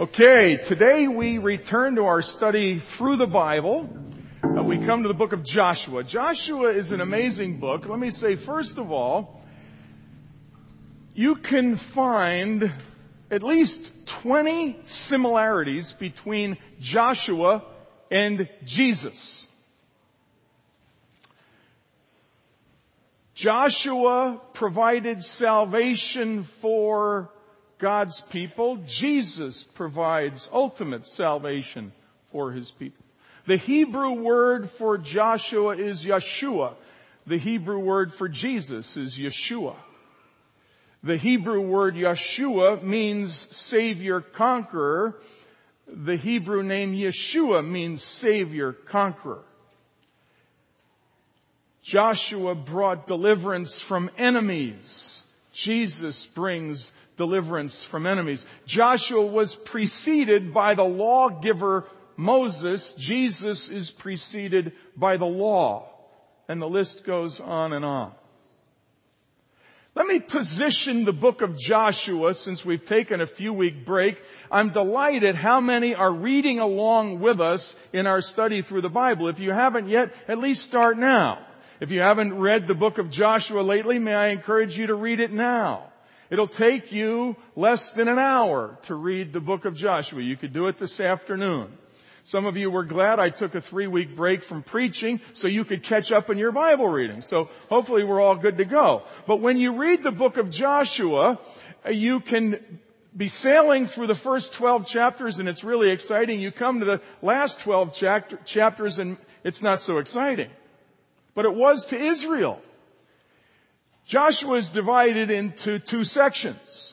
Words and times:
Okay, 0.00 0.56
today 0.56 1.08
we 1.08 1.36
return 1.36 1.96
to 1.96 2.04
our 2.04 2.22
study 2.22 2.78
through 2.78 3.18
the 3.18 3.26
Bible. 3.26 3.86
Uh, 4.42 4.62
we 4.62 4.78
come 4.78 5.02
to 5.02 5.08
the 5.08 5.14
book 5.14 5.34
of 5.34 5.44
Joshua. 5.44 6.02
Joshua 6.02 6.72
is 6.72 6.90
an 6.90 7.02
amazing 7.02 7.60
book. 7.60 7.86
Let 7.86 7.98
me 7.98 8.10
say, 8.10 8.36
first 8.36 8.78
of 8.78 8.90
all, 8.90 9.44
you 11.12 11.34
can 11.34 11.76
find 11.76 12.72
at 13.30 13.42
least 13.42 13.92
20 14.22 14.80
similarities 14.86 15.92
between 15.92 16.56
Joshua 16.80 17.62
and 18.10 18.48
Jesus. 18.64 19.46
Joshua 23.34 24.40
provided 24.54 25.22
salvation 25.22 26.44
for 26.44 27.30
God's 27.80 28.20
people, 28.20 28.76
Jesus 28.86 29.62
provides 29.74 30.48
ultimate 30.52 31.06
salvation 31.06 31.92
for 32.30 32.52
his 32.52 32.70
people. 32.70 33.04
The 33.46 33.56
Hebrew 33.56 34.12
word 34.12 34.70
for 34.70 34.98
Joshua 34.98 35.76
is 35.76 36.04
Yeshua. 36.04 36.74
The 37.26 37.38
Hebrew 37.38 37.78
word 37.78 38.12
for 38.12 38.28
Jesus 38.28 38.96
is 38.96 39.16
Yeshua. 39.16 39.76
The 41.02 41.16
Hebrew 41.16 41.62
word 41.62 41.94
Yeshua 41.94 42.82
means 42.82 43.46
Savior 43.56 44.20
Conqueror. 44.20 45.18
The 45.86 46.16
Hebrew 46.16 46.62
name 46.62 46.92
Yeshua 46.92 47.66
means 47.66 48.02
Savior 48.02 48.72
Conqueror. 48.72 49.42
Joshua 51.82 52.54
brought 52.54 53.06
deliverance 53.06 53.80
from 53.80 54.10
enemies. 54.18 55.22
Jesus 55.52 56.26
brings 56.26 56.92
deliverance 57.20 57.84
from 57.84 58.06
enemies. 58.06 58.42
Joshua 58.64 59.26
was 59.26 59.54
preceded 59.54 60.54
by 60.54 60.74
the 60.74 60.84
lawgiver 60.84 61.86
Moses. 62.16 62.94
Jesus 62.96 63.68
is 63.68 63.90
preceded 63.90 64.72
by 64.96 65.18
the 65.18 65.26
law. 65.26 65.90
And 66.48 66.62
the 66.62 66.66
list 66.66 67.04
goes 67.04 67.38
on 67.38 67.74
and 67.74 67.84
on. 67.84 68.12
Let 69.94 70.06
me 70.06 70.18
position 70.18 71.04
the 71.04 71.12
book 71.12 71.42
of 71.42 71.58
Joshua 71.58 72.32
since 72.32 72.64
we've 72.64 72.86
taken 72.86 73.20
a 73.20 73.26
few 73.26 73.52
week 73.52 73.84
break. 73.84 74.16
I'm 74.50 74.70
delighted 74.70 75.34
how 75.34 75.60
many 75.60 75.94
are 75.94 76.12
reading 76.12 76.58
along 76.58 77.20
with 77.20 77.38
us 77.38 77.76
in 77.92 78.06
our 78.06 78.22
study 78.22 78.62
through 78.62 78.80
the 78.80 78.88
Bible. 78.88 79.28
If 79.28 79.40
you 79.40 79.52
haven't 79.52 79.90
yet, 79.90 80.14
at 80.26 80.38
least 80.38 80.62
start 80.62 80.96
now. 80.96 81.46
If 81.80 81.90
you 81.90 82.00
haven't 82.00 82.38
read 82.38 82.66
the 82.66 82.74
book 82.74 82.96
of 82.96 83.10
Joshua 83.10 83.60
lately, 83.60 83.98
may 83.98 84.14
I 84.14 84.28
encourage 84.28 84.78
you 84.78 84.86
to 84.86 84.94
read 84.94 85.20
it 85.20 85.32
now. 85.32 85.89
It'll 86.30 86.46
take 86.46 86.92
you 86.92 87.36
less 87.56 87.92
than 87.92 88.06
an 88.06 88.18
hour 88.18 88.78
to 88.82 88.94
read 88.94 89.32
the 89.32 89.40
book 89.40 89.64
of 89.64 89.74
Joshua. 89.74 90.22
You 90.22 90.36
could 90.36 90.52
do 90.52 90.68
it 90.68 90.78
this 90.78 91.00
afternoon. 91.00 91.76
Some 92.22 92.46
of 92.46 92.56
you 92.56 92.70
were 92.70 92.84
glad 92.84 93.18
I 93.18 93.30
took 93.30 93.56
a 93.56 93.60
three 93.60 93.88
week 93.88 94.14
break 94.14 94.44
from 94.44 94.62
preaching 94.62 95.20
so 95.32 95.48
you 95.48 95.64
could 95.64 95.82
catch 95.82 96.12
up 96.12 96.30
in 96.30 96.38
your 96.38 96.52
Bible 96.52 96.86
reading. 96.86 97.22
So 97.22 97.48
hopefully 97.68 98.04
we're 98.04 98.20
all 98.20 98.36
good 98.36 98.58
to 98.58 98.64
go. 98.64 99.02
But 99.26 99.40
when 99.40 99.56
you 99.56 99.76
read 99.76 100.04
the 100.04 100.12
book 100.12 100.36
of 100.36 100.50
Joshua, 100.50 101.40
you 101.90 102.20
can 102.20 102.78
be 103.16 103.26
sailing 103.26 103.86
through 103.86 104.06
the 104.06 104.14
first 104.14 104.52
12 104.52 104.86
chapters 104.86 105.40
and 105.40 105.48
it's 105.48 105.64
really 105.64 105.90
exciting. 105.90 106.38
You 106.38 106.52
come 106.52 106.78
to 106.78 106.84
the 106.84 107.02
last 107.22 107.58
12 107.60 107.94
chapters 108.44 109.00
and 109.00 109.16
it's 109.42 109.62
not 109.62 109.80
so 109.80 109.98
exciting. 109.98 110.50
But 111.34 111.46
it 111.46 111.54
was 111.54 111.86
to 111.86 112.00
Israel. 112.00 112.60
Joshua 114.06 114.56
is 114.56 114.70
divided 114.70 115.30
into 115.30 115.78
two 115.78 116.04
sections. 116.04 116.92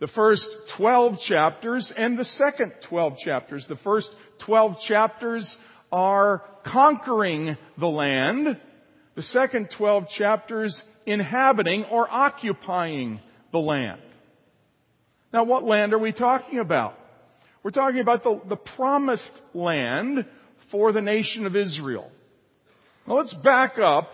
The 0.00 0.06
first 0.06 0.48
12 0.68 1.20
chapters 1.20 1.90
and 1.90 2.18
the 2.18 2.24
second 2.24 2.72
12 2.82 3.18
chapters. 3.18 3.66
The 3.66 3.76
first 3.76 4.14
12 4.38 4.80
chapters 4.80 5.56
are 5.90 6.44
conquering 6.62 7.56
the 7.78 7.88
land. 7.88 8.60
The 9.14 9.22
second 9.22 9.70
12 9.70 10.08
chapters 10.08 10.82
inhabiting 11.06 11.84
or 11.86 12.06
occupying 12.08 13.20
the 13.50 13.58
land. 13.58 14.00
Now 15.32 15.44
what 15.44 15.64
land 15.64 15.92
are 15.94 15.98
we 15.98 16.12
talking 16.12 16.58
about? 16.58 16.98
We're 17.62 17.70
talking 17.70 18.00
about 18.00 18.22
the, 18.22 18.40
the 18.46 18.56
promised 18.56 19.38
land 19.52 20.26
for 20.68 20.92
the 20.92 21.02
nation 21.02 21.46
of 21.46 21.56
Israel. 21.56 22.10
Now 23.06 23.16
let's 23.16 23.34
back 23.34 23.78
up 23.78 24.12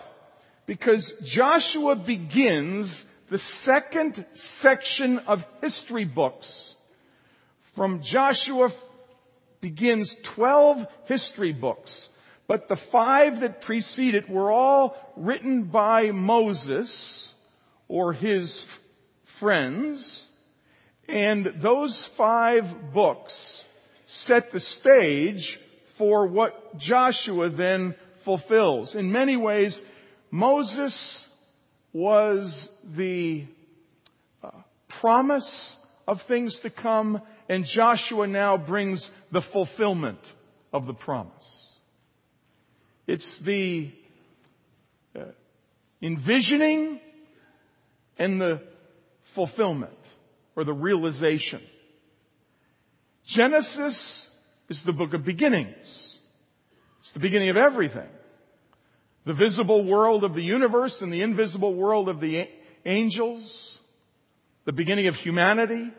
because 0.67 1.13
Joshua 1.23 1.97
begins 1.97 3.05
the 3.29 3.39
second 3.39 4.25
section 4.35 5.19
of 5.21 5.45
history 5.61 6.05
books. 6.05 6.75
From 7.75 8.03
Joshua 8.03 8.71
begins 9.61 10.17
12 10.23 10.87
history 11.07 11.53
books, 11.53 12.09
but 12.47 12.69
the 12.69 12.77
five 12.77 13.41
that 13.41 13.61
precede 13.63 14.15
it 14.15 14.29
were 14.29 14.53
all 14.53 14.97
written 15.17 15.65
by 15.65 16.11
Moses 16.11 17.33
or 17.89 18.13
his 18.13 18.65
friends, 19.25 20.25
and 21.09 21.55
those 21.57 22.05
five 22.05 22.93
books 22.93 23.65
set 24.07 24.53
the 24.53 24.61
stage 24.61 25.59
for 25.97 26.27
what 26.27 26.77
Joshua 26.77 27.49
then 27.49 27.95
fulfills. 28.21 28.95
In 28.95 29.13
many 29.13 29.37
ways, 29.37 29.83
Moses 30.35 31.25
was 31.93 32.69
the 32.83 33.47
uh, 34.43 34.51
promise 34.89 35.77
of 36.09 36.23
things 36.23 36.59
to 36.63 36.71
come 36.71 37.23
and 37.49 37.65
Joshua 37.65 38.27
now 38.27 38.57
brings 38.57 39.13
the 39.31 39.41
fulfillment 39.41 40.33
of 40.73 40.87
the 40.87 40.93
promise. 40.93 41.63
It's 43.07 43.39
the 43.39 43.93
uh, 45.15 45.21
envisioning 46.03 46.99
and 48.19 48.41
the 48.41 48.61
fulfillment 49.37 49.93
or 50.57 50.65
the 50.65 50.73
realization. 50.73 51.63
Genesis 53.25 54.29
is 54.69 54.83
the 54.83 54.93
book 54.93 55.15
of 55.15 55.25
beginnings. 55.25 56.19
It's 56.99 57.13
the 57.13 57.21
beginning 57.21 57.51
of 57.51 57.57
everything 57.57 58.09
the 59.25 59.35
visible 59.35 59.85
world 59.85 60.25
of 60.25 60.35
the 60.35 60.43
universe 60.43 61.03
and 61.03 61.13
the 61.13 61.23
invisible 61.23 61.75
world 61.75 62.09
of 62.09 62.21
the 62.21 62.49
angels, 62.85 63.79
the 64.65 64.73
beginning 64.73 65.07
of 65.07 65.15
humanity, 65.15 65.91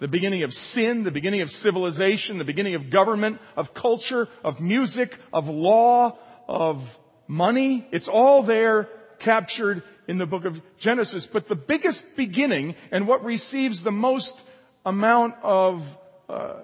the 0.00 0.08
beginning 0.08 0.44
of 0.44 0.54
sin, 0.54 1.02
the 1.02 1.10
beginning 1.10 1.40
of 1.40 1.50
civilization, 1.50 2.38
the 2.38 2.44
beginning 2.44 2.74
of 2.74 2.90
government, 2.90 3.38
of 3.56 3.74
culture, 3.74 4.28
of 4.44 4.60
music, 4.60 5.16
of 5.32 5.48
law, 5.48 6.16
of 6.48 6.82
money. 7.26 7.86
It's 7.90 8.08
all 8.08 8.42
there 8.42 8.88
captured 9.18 9.82
in 10.06 10.18
the 10.18 10.26
book 10.26 10.44
of 10.44 10.60
Genesis. 10.78 11.26
But 11.26 11.48
the 11.48 11.56
biggest 11.56 12.04
beginning 12.16 12.76
and 12.90 13.06
what 13.06 13.24
receives 13.24 13.82
the 13.82 13.92
most 13.92 14.40
amount 14.86 15.34
of 15.42 15.82
uh, 16.28 16.54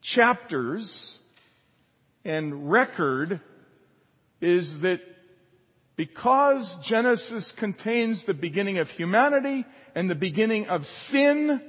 chapters 0.00 1.18
and 2.24 2.70
record 2.70 3.40
is 4.40 4.80
that 4.80 5.00
because 5.96 6.76
Genesis 6.82 7.52
contains 7.52 8.24
the 8.24 8.34
beginning 8.34 8.78
of 8.78 8.88
humanity 8.88 9.66
and 9.94 10.08
the 10.08 10.14
beginning 10.14 10.68
of 10.68 10.86
sin, 10.86 11.60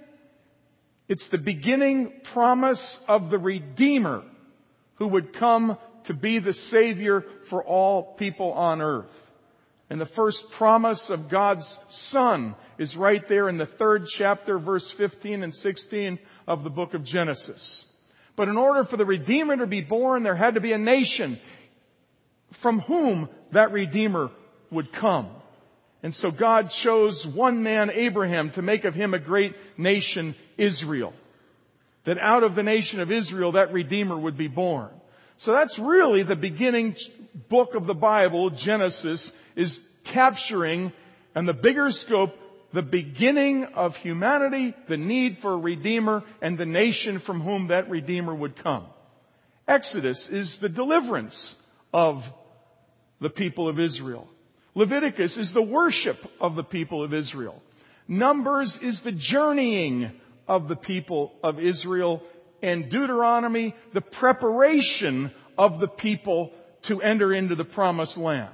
it's 1.08 1.28
the 1.28 1.38
beginning 1.38 2.22
promise 2.24 3.00
of 3.10 3.30
the 3.30 3.38
Redeemer 3.38 4.24
who 4.96 5.08
would 5.08 5.34
come 5.34 5.78
to 6.06 6.14
be 6.14 6.40
the 6.40 6.54
Savior 6.54 7.26
for 7.50 7.64
all 7.64 8.16
people 8.16 8.54
on 8.54 8.82
earth. 8.82 9.12
And 9.90 10.00
the 10.00 10.06
first 10.06 10.52
promise 10.52 11.10
of 11.10 11.28
God's 11.28 11.78
Son 11.90 12.56
is 12.78 12.96
right 12.96 13.28
there 13.28 13.50
in 13.50 13.58
the 13.58 13.66
third 13.66 14.08
chapter, 14.08 14.58
verse 14.58 14.90
15 14.90 15.44
and 15.44 15.54
16 15.54 16.18
of 16.48 16.64
the 16.64 16.70
book 16.70 16.94
of 16.94 17.04
Genesis. 17.04 17.84
But 18.38 18.48
in 18.48 18.56
order 18.56 18.84
for 18.84 18.96
the 18.96 19.06
Redeemer 19.06 19.58
to 19.58 19.68
be 19.68 19.82
born, 19.82 20.24
there 20.24 20.36
had 20.36 20.54
to 20.54 20.62
be 20.62 20.72
a 20.72 20.78
nation 20.78 21.38
from 22.54 22.80
whom 22.82 23.30
that 23.52 23.72
Redeemer 23.72 24.30
would 24.70 24.92
come. 24.92 25.30
And 26.04 26.14
so 26.14 26.32
God 26.32 26.72
chose 26.72 27.26
one 27.26 27.64
man, 27.64 27.92
Abraham, 27.92 28.50
to 28.52 28.62
make 28.62 28.86
of 28.86 28.96
him 28.96 29.14
a 29.14 29.20
great 29.20 29.56
nation, 29.78 30.36
Israel. 30.58 31.14
That 32.06 32.18
out 32.18 32.44
of 32.44 32.56
the 32.56 32.64
nation 32.64 33.00
of 33.00 33.12
Israel, 33.12 33.52
that 33.54 33.72
Redeemer 33.72 34.18
would 34.18 34.38
be 34.38 34.48
born. 34.48 34.90
So 35.38 35.54
that's 35.54 35.78
really 35.78 36.24
the 36.24 36.36
beginning 36.36 36.96
book 37.50 37.76
of 37.76 37.86
the 37.86 37.94
Bible, 37.94 38.50
Genesis, 38.50 39.32
is 39.56 39.80
capturing, 40.04 40.92
and 41.36 41.48
the 41.48 41.54
bigger 41.54 41.92
scope, 41.92 42.36
the 42.74 42.82
beginning 42.82 43.66
of 43.66 43.96
humanity, 43.96 44.74
the 44.88 44.98
need 44.98 45.38
for 45.38 45.54
a 45.54 45.58
Redeemer, 45.58 46.24
and 46.42 46.58
the 46.58 46.66
nation 46.66 47.20
from 47.20 47.42
whom 47.42 47.68
that 47.68 47.90
Redeemer 47.90 48.34
would 48.34 48.56
come. 48.56 48.86
Exodus 49.68 50.30
is 50.30 50.58
the 50.58 50.70
deliverance 50.70 51.56
of 51.94 52.28
the 53.22 53.30
people 53.30 53.70
of 53.70 53.80
Israel. 53.80 54.28
Leviticus 54.76 55.38
is 55.38 55.54
the 55.54 55.62
worship 55.62 56.18
of 56.42 56.56
the 56.56 56.64
people 56.64 57.04
of 57.04 57.14
Israel. 57.14 57.62
Numbers 58.08 58.78
is 58.80 59.02
the 59.02 59.12
journeying 59.12 60.12
of 60.48 60.68
the 60.68 60.76
people 60.76 61.32
of 61.44 61.60
Israel 61.60 62.24
and 62.62 62.90
Deuteronomy, 62.90 63.76
the 63.94 64.02
preparation 64.02 65.32
of 65.58 65.80
the 65.80 65.88
people 65.88 66.52
to 66.84 67.02
enter 67.02 67.32
into 67.32 67.56
the 67.56 67.66
promised 67.66 68.18
land. 68.18 68.54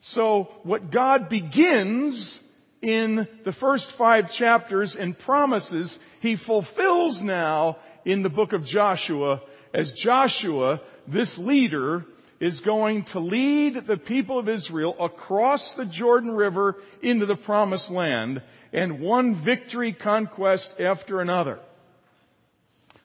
So 0.00 0.48
what 0.62 0.90
God 0.90 1.28
begins 1.28 2.40
in 2.82 3.28
the 3.44 3.52
first 3.52 3.92
five 3.92 4.32
chapters 4.32 4.96
and 4.96 5.18
promises, 5.18 5.98
He 6.20 6.36
fulfills 6.36 7.20
now 7.20 7.76
in 8.04 8.22
the 8.22 8.30
book 8.30 8.52
of 8.52 8.64
Joshua 8.64 9.42
as 9.72 9.92
Joshua, 9.92 10.80
this 11.06 11.38
leader, 11.38 12.04
is 12.40 12.60
going 12.60 13.04
to 13.04 13.20
lead 13.20 13.86
the 13.86 13.98
people 13.98 14.38
of 14.38 14.48
Israel 14.48 14.96
across 14.98 15.74
the 15.74 15.84
Jordan 15.84 16.30
River 16.30 16.76
into 17.02 17.26
the 17.26 17.36
promised 17.36 17.90
land 17.90 18.42
and 18.72 19.00
one 19.00 19.34
victory 19.34 19.92
conquest 19.92 20.80
after 20.80 21.20
another. 21.20 21.58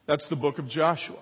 That's 0.07 0.27
the 0.27 0.37
book 0.37 0.57
of 0.57 0.69
Joshua. 0.69 1.19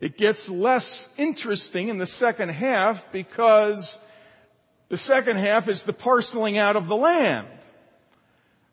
It 0.00 0.16
gets 0.16 0.48
less 0.48 1.08
interesting 1.16 1.88
in 1.88 1.98
the 1.98 2.06
second 2.06 2.48
half 2.48 3.12
because 3.12 3.96
the 4.88 4.96
second 4.98 5.36
half 5.36 5.68
is 5.68 5.82
the 5.84 5.92
parceling 5.92 6.58
out 6.58 6.74
of 6.74 6.88
the 6.88 6.96
land. 6.96 7.46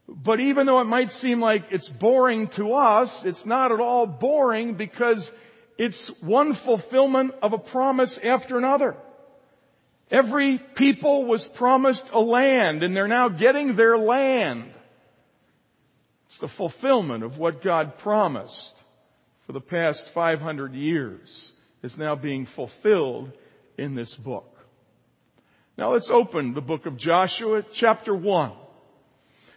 But 0.08 0.40
even 0.40 0.66
though 0.66 0.80
it 0.80 0.86
might 0.86 1.12
seem 1.12 1.42
like 1.42 1.66
it's 1.72 1.90
boring 1.90 2.48
to 2.50 2.74
us, 2.74 3.26
it's 3.26 3.46
not 3.46 3.74
at 3.74 3.82
all 3.82 4.08
boring 4.08 4.76
because 4.76 5.30
it's 5.78 6.08
one 6.22 6.54
fulfillment 6.54 7.36
of 7.42 7.54
a 7.54 7.58
promise 7.58 8.18
after 8.18 8.58
another. 8.58 8.96
Every 10.10 10.58
people 10.58 11.26
was 11.26 11.46
promised 11.46 12.12
a 12.12 12.20
land 12.20 12.84
and 12.84 12.96
they're 12.96 13.08
now 13.08 13.30
getting 13.30 13.76
their 13.76 13.98
land. 13.98 14.72
It's 16.28 16.40
the 16.40 16.48
fulfillment 16.48 17.24
of 17.24 17.38
what 17.38 17.62
God 17.62 17.98
promised 17.98 18.76
for 19.46 19.54
the 19.54 19.62
past 19.62 20.10
500 20.10 20.74
years 20.74 21.52
is 21.84 21.98
now 21.98 22.16
being 22.16 22.46
fulfilled 22.46 23.32
in 23.78 23.96
this 23.96 24.16
book. 24.16 24.54
Now 25.78 25.94
let's 25.94 26.10
open 26.10 26.54
the 26.54 26.62
book 26.62 26.86
of 26.86 26.98
Joshua, 26.98 27.64
chapter 27.72 28.16
1. 28.16 28.52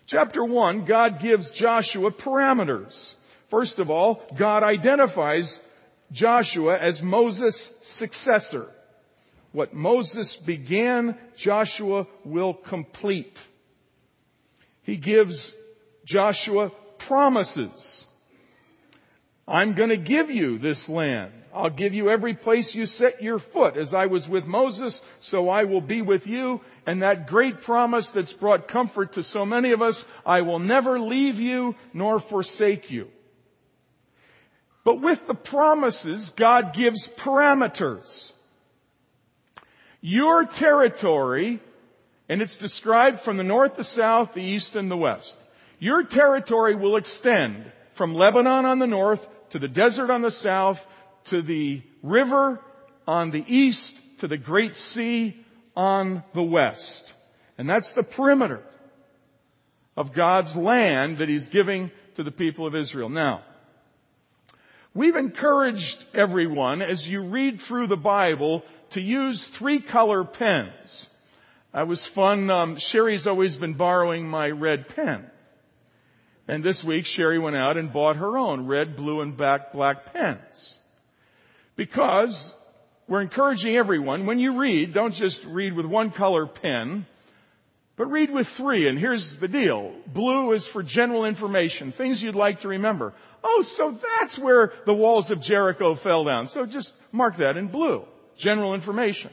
Chapter 0.06 0.44
1, 0.44 0.84
God 0.84 1.20
gives 1.20 1.50
Joshua 1.50 2.10
parameters. 2.10 3.14
First 3.48 3.78
of 3.78 3.90
all, 3.90 4.22
God 4.36 4.62
identifies 4.62 5.58
Joshua 6.12 6.78
as 6.78 7.02
Moses' 7.02 7.70
successor. 7.82 8.66
What 9.52 9.74
Moses 9.74 10.36
began, 10.36 11.18
Joshua 11.36 12.06
will 12.24 12.54
complete. 12.54 13.40
He 14.82 14.96
gives 14.96 15.52
Joshua 16.04 16.70
promises. 16.98 18.04
I'm 19.46 19.74
going 19.74 19.90
to 19.90 19.96
give 19.96 20.30
you 20.30 20.58
this 20.58 20.88
land. 20.88 21.32
I'll 21.52 21.70
give 21.70 21.94
you 21.94 22.10
every 22.10 22.34
place 22.34 22.74
you 22.76 22.86
set 22.86 23.22
your 23.22 23.40
foot. 23.40 23.76
As 23.76 23.92
I 23.92 24.06
was 24.06 24.28
with 24.28 24.44
Moses, 24.44 25.02
so 25.20 25.48
I 25.48 25.64
will 25.64 25.80
be 25.80 26.00
with 26.00 26.28
you. 26.28 26.60
And 26.86 27.02
that 27.02 27.26
great 27.26 27.62
promise 27.62 28.10
that's 28.12 28.32
brought 28.32 28.68
comfort 28.68 29.14
to 29.14 29.24
so 29.24 29.44
many 29.44 29.72
of 29.72 29.82
us, 29.82 30.04
I 30.24 30.42
will 30.42 30.60
never 30.60 31.00
leave 31.00 31.40
you 31.40 31.74
nor 31.92 32.20
forsake 32.20 32.92
you. 32.92 33.08
But 34.84 35.00
with 35.00 35.26
the 35.26 35.34
promises, 35.34 36.30
God 36.30 36.72
gives 36.72 37.06
parameters. 37.08 38.32
Your 40.00 40.46
territory, 40.46 41.60
and 42.28 42.40
it's 42.40 42.56
described 42.56 43.20
from 43.20 43.36
the 43.36 43.44
north, 43.44 43.76
the 43.76 43.84
south, 43.84 44.32
the 44.32 44.42
east, 44.42 44.76
and 44.76 44.90
the 44.90 44.96
west. 44.96 45.36
Your 45.78 46.04
territory 46.04 46.74
will 46.74 46.96
extend 46.96 47.70
from 47.92 48.14
Lebanon 48.14 48.64
on 48.64 48.78
the 48.78 48.86
north 48.86 49.26
to 49.50 49.58
the 49.58 49.68
desert 49.68 50.10
on 50.10 50.22
the 50.22 50.30
south, 50.30 50.84
to 51.24 51.42
the 51.42 51.82
river 52.02 52.60
on 53.06 53.30
the 53.30 53.44
east, 53.46 53.94
to 54.18 54.28
the 54.28 54.38
great 54.38 54.76
sea 54.76 55.36
on 55.76 56.22
the 56.34 56.42
west. 56.42 57.12
And 57.58 57.68
that's 57.68 57.92
the 57.92 58.02
perimeter 58.02 58.62
of 59.96 60.14
God's 60.14 60.56
land 60.56 61.18
that 61.18 61.28
He's 61.28 61.48
giving 61.48 61.90
to 62.14 62.22
the 62.22 62.30
people 62.30 62.66
of 62.66 62.74
Israel. 62.74 63.10
Now, 63.10 63.42
we've 64.94 65.16
encouraged 65.16 66.04
everyone 66.14 66.82
as 66.82 67.06
you 67.06 67.22
read 67.22 67.60
through 67.60 67.86
the 67.86 67.96
Bible 67.96 68.64
to 68.90 69.00
use 69.00 69.46
three 69.48 69.80
color 69.80 70.24
pens. 70.24 71.08
That 71.72 71.86
was 71.86 72.04
fun. 72.04 72.50
Um, 72.50 72.76
Sherry's 72.76 73.26
always 73.26 73.56
been 73.56 73.74
borrowing 73.74 74.28
my 74.28 74.50
red 74.50 74.88
pen. 74.88 75.30
And 76.48 76.64
this 76.64 76.82
week 76.82 77.06
Sherry 77.06 77.38
went 77.38 77.56
out 77.56 77.76
and 77.76 77.92
bought 77.92 78.16
her 78.16 78.36
own 78.36 78.66
red, 78.66 78.96
blue, 78.96 79.20
and 79.20 79.36
black, 79.36 79.72
black 79.72 80.12
pens. 80.12 80.76
Because 81.76 82.54
we're 83.06 83.22
encouraging 83.22 83.76
everyone, 83.76 84.26
when 84.26 84.40
you 84.40 84.58
read, 84.58 84.92
don't 84.92 85.14
just 85.14 85.44
read 85.44 85.74
with 85.74 85.86
one 85.86 86.10
color 86.10 86.46
pen, 86.46 87.06
but 87.96 88.06
read 88.06 88.32
with 88.32 88.48
three. 88.48 88.88
And 88.88 88.98
here's 88.98 89.38
the 89.38 89.46
deal. 89.46 89.94
Blue 90.06 90.52
is 90.52 90.66
for 90.66 90.82
general 90.82 91.24
information, 91.24 91.92
things 91.92 92.20
you'd 92.20 92.34
like 92.34 92.60
to 92.60 92.68
remember. 92.68 93.14
Oh, 93.42 93.62
so 93.62 93.96
that's 94.18 94.38
where 94.38 94.72
the 94.86 94.94
walls 94.94 95.30
of 95.30 95.40
Jericho 95.40 95.94
fell 95.94 96.24
down. 96.24 96.46
So 96.46 96.66
just 96.66 96.94
mark 97.12 97.36
that 97.38 97.56
in 97.56 97.68
blue. 97.68 98.04
General 98.36 98.74
information. 98.74 99.30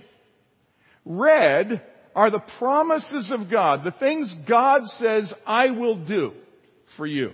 Red 1.05 1.81
are 2.15 2.31
the 2.31 2.39
promises 2.39 3.31
of 3.31 3.49
God, 3.49 3.83
the 3.83 3.91
things 3.91 4.33
God 4.33 4.87
says 4.87 5.33
I 5.45 5.69
will 5.69 5.95
do 5.95 6.33
for 6.97 7.05
you. 7.05 7.31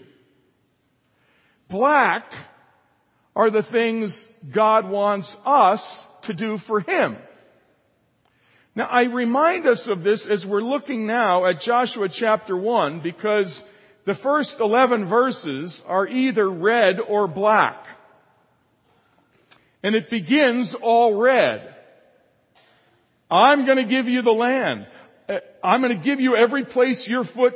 Black 1.69 2.31
are 3.35 3.49
the 3.49 3.63
things 3.63 4.27
God 4.51 4.89
wants 4.89 5.37
us 5.45 6.05
to 6.23 6.33
do 6.33 6.57
for 6.57 6.81
Him. 6.81 7.17
Now 8.75 8.87
I 8.87 9.03
remind 9.03 9.67
us 9.67 9.87
of 9.87 10.03
this 10.03 10.25
as 10.25 10.45
we're 10.45 10.61
looking 10.61 11.07
now 11.07 11.45
at 11.45 11.61
Joshua 11.61 12.09
chapter 12.09 12.57
1 12.57 13.01
because 13.01 13.63
the 14.05 14.15
first 14.15 14.59
11 14.59 15.05
verses 15.05 15.81
are 15.87 16.07
either 16.07 16.49
red 16.49 16.99
or 16.99 17.27
black. 17.27 17.85
And 19.81 19.95
it 19.95 20.09
begins 20.09 20.73
all 20.73 21.15
red. 21.15 21.73
I'm 23.29 23.65
going 23.65 23.77
to 23.77 23.83
give 23.83 24.07
you 24.07 24.21
the 24.21 24.33
land. 24.33 24.87
Uh, 25.27 25.39
I'm 25.63 25.81
going 25.81 25.97
to 25.97 26.03
give 26.03 26.19
you 26.19 26.35
every 26.35 26.65
place 26.65 27.07
your 27.07 27.23
foot 27.23 27.55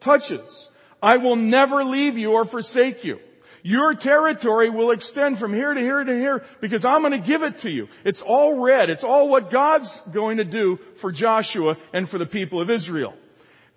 touches. 0.00 0.68
I 1.02 1.16
will 1.18 1.36
never 1.36 1.84
leave 1.84 2.18
you 2.18 2.32
or 2.32 2.44
forsake 2.44 3.04
you. 3.04 3.18
Your 3.62 3.94
territory 3.94 4.70
will 4.70 4.90
extend 4.92 5.38
from 5.38 5.52
here 5.52 5.74
to 5.74 5.80
here 5.80 6.02
to 6.02 6.14
here 6.14 6.44
because 6.60 6.84
I'm 6.84 7.02
going 7.02 7.12
to 7.12 7.26
give 7.26 7.42
it 7.42 7.58
to 7.58 7.70
you. 7.70 7.88
It's 8.04 8.22
all 8.22 8.60
red. 8.60 8.90
It's 8.90 9.04
all 9.04 9.28
what 9.28 9.50
God's 9.50 10.00
going 10.12 10.38
to 10.38 10.44
do 10.44 10.78
for 10.96 11.12
Joshua 11.12 11.76
and 11.92 12.08
for 12.08 12.18
the 12.18 12.26
people 12.26 12.60
of 12.60 12.70
Israel. 12.70 13.14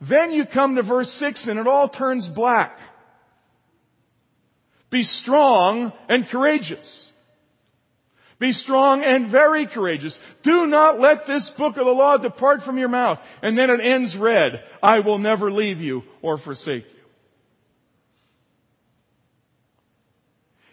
Then 0.02 0.32
you 0.32 0.46
come 0.46 0.76
to 0.76 0.82
verse 0.82 1.12
6 1.12 1.48
and 1.48 1.60
it 1.60 1.68
all 1.68 1.88
turns 1.88 2.28
black. 2.28 2.78
Be 4.90 5.04
strong 5.04 5.94
and 6.10 6.28
courageous. 6.28 7.12
Be 8.40 8.52
strong 8.52 9.04
and 9.04 9.28
very 9.28 9.68
courageous. 9.68 10.20
Do 10.42 10.66
not 10.66 11.00
let 11.00 11.28
this 11.28 11.52
book 11.52 11.78
of 11.78 11.86
the 11.86 11.92
law 11.92 12.18
depart 12.18 12.64
from 12.64 12.80
your 12.80 12.90
mouth. 12.90 13.20
And 13.44 13.56
then 13.56 13.70
it 13.70 13.80
ends 13.80 14.18
red. 14.18 14.64
I 14.82 15.00
will 15.00 15.20
never 15.20 15.52
leave 15.52 15.80
you 15.80 16.02
or 16.24 16.40
forsake 16.40 16.86
you. 16.86 17.02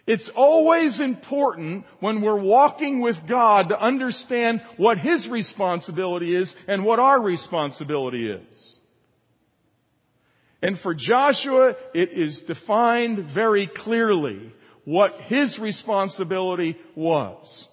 It's 0.06 0.30
always 0.30 1.00
important 1.00 1.84
when 2.00 2.22
we're 2.22 2.40
walking 2.40 3.02
with 3.02 3.26
God 3.26 3.68
to 3.68 3.78
understand 3.78 4.62
what 4.78 4.96
His 4.96 5.28
responsibility 5.28 6.34
is 6.34 6.56
and 6.66 6.82
what 6.82 6.98
our 6.98 7.20
responsibility 7.20 8.30
is. 8.30 8.67
And 10.62 10.78
for 10.78 10.94
Joshua, 10.94 11.76
it 11.94 12.10
is 12.12 12.42
defined 12.42 13.18
very 13.18 13.66
clearly 13.66 14.52
what 14.84 15.20
his 15.20 15.58
responsibility 15.58 16.76
was. 16.96 17.68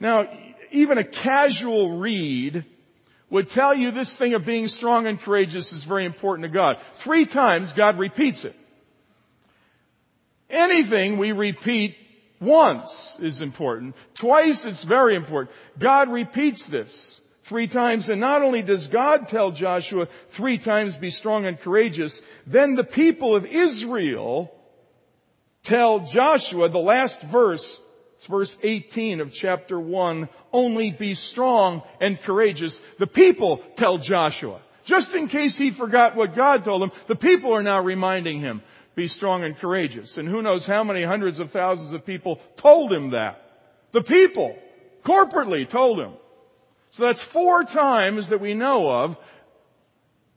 Now, 0.00 0.28
even 0.72 0.98
a 0.98 1.04
casual 1.04 1.98
read 1.98 2.64
would 3.30 3.50
tell 3.50 3.74
you 3.74 3.90
this 3.90 4.16
thing 4.16 4.34
of 4.34 4.44
being 4.44 4.68
strong 4.68 5.06
and 5.06 5.20
courageous 5.20 5.72
is 5.72 5.84
very 5.84 6.04
important 6.04 6.46
to 6.46 6.52
God. 6.52 6.76
Three 6.94 7.26
times 7.26 7.72
God 7.72 7.98
repeats 7.98 8.44
it. 8.44 8.54
Anything 10.48 11.18
we 11.18 11.32
repeat 11.32 11.96
once 12.40 13.18
is 13.20 13.40
important. 13.40 13.96
Twice 14.14 14.64
it's 14.64 14.84
very 14.84 15.16
important. 15.16 15.54
God 15.78 16.10
repeats 16.10 16.66
this 16.66 17.20
three 17.46 17.66
times 17.66 18.10
and 18.10 18.20
not 18.20 18.42
only 18.42 18.62
does 18.62 18.86
God 18.86 19.28
tell 19.28 19.50
Joshua 19.50 20.08
three 20.30 20.58
times 20.58 20.96
be 20.96 21.10
strong 21.10 21.46
and 21.46 21.58
courageous, 21.58 22.20
then 22.46 22.74
the 22.74 22.84
people 22.84 23.34
of 23.34 23.46
Israel 23.46 24.52
tell 25.62 26.00
Joshua 26.00 26.68
the 26.68 26.78
last 26.78 27.22
verse 27.22 27.80
it's 28.16 28.26
verse 28.26 28.56
18 28.62 29.20
of 29.20 29.32
chapter 29.32 29.78
1. 29.78 30.28
Only 30.50 30.90
be 30.90 31.14
strong 31.14 31.82
and 32.00 32.20
courageous. 32.20 32.80
The 32.98 33.06
people 33.06 33.58
tell 33.76 33.98
Joshua. 33.98 34.60
Just 34.84 35.14
in 35.14 35.28
case 35.28 35.58
he 35.58 35.70
forgot 35.70 36.16
what 36.16 36.34
God 36.34 36.64
told 36.64 36.82
him, 36.82 36.92
the 37.08 37.16
people 37.16 37.54
are 37.54 37.62
now 37.62 37.82
reminding 37.82 38.40
him, 38.40 38.62
be 38.94 39.06
strong 39.06 39.44
and 39.44 39.58
courageous. 39.58 40.16
And 40.16 40.26
who 40.26 40.40
knows 40.40 40.64
how 40.64 40.82
many 40.82 41.02
hundreds 41.02 41.40
of 41.40 41.50
thousands 41.50 41.92
of 41.92 42.06
people 42.06 42.40
told 42.56 42.90
him 42.90 43.10
that. 43.10 43.42
The 43.92 44.02
people, 44.02 44.56
corporately 45.04 45.68
told 45.68 46.00
him. 46.00 46.12
So 46.96 47.04
that's 47.04 47.22
four 47.22 47.62
times 47.62 48.30
that 48.30 48.40
we 48.40 48.54
know 48.54 48.88
of 48.90 49.18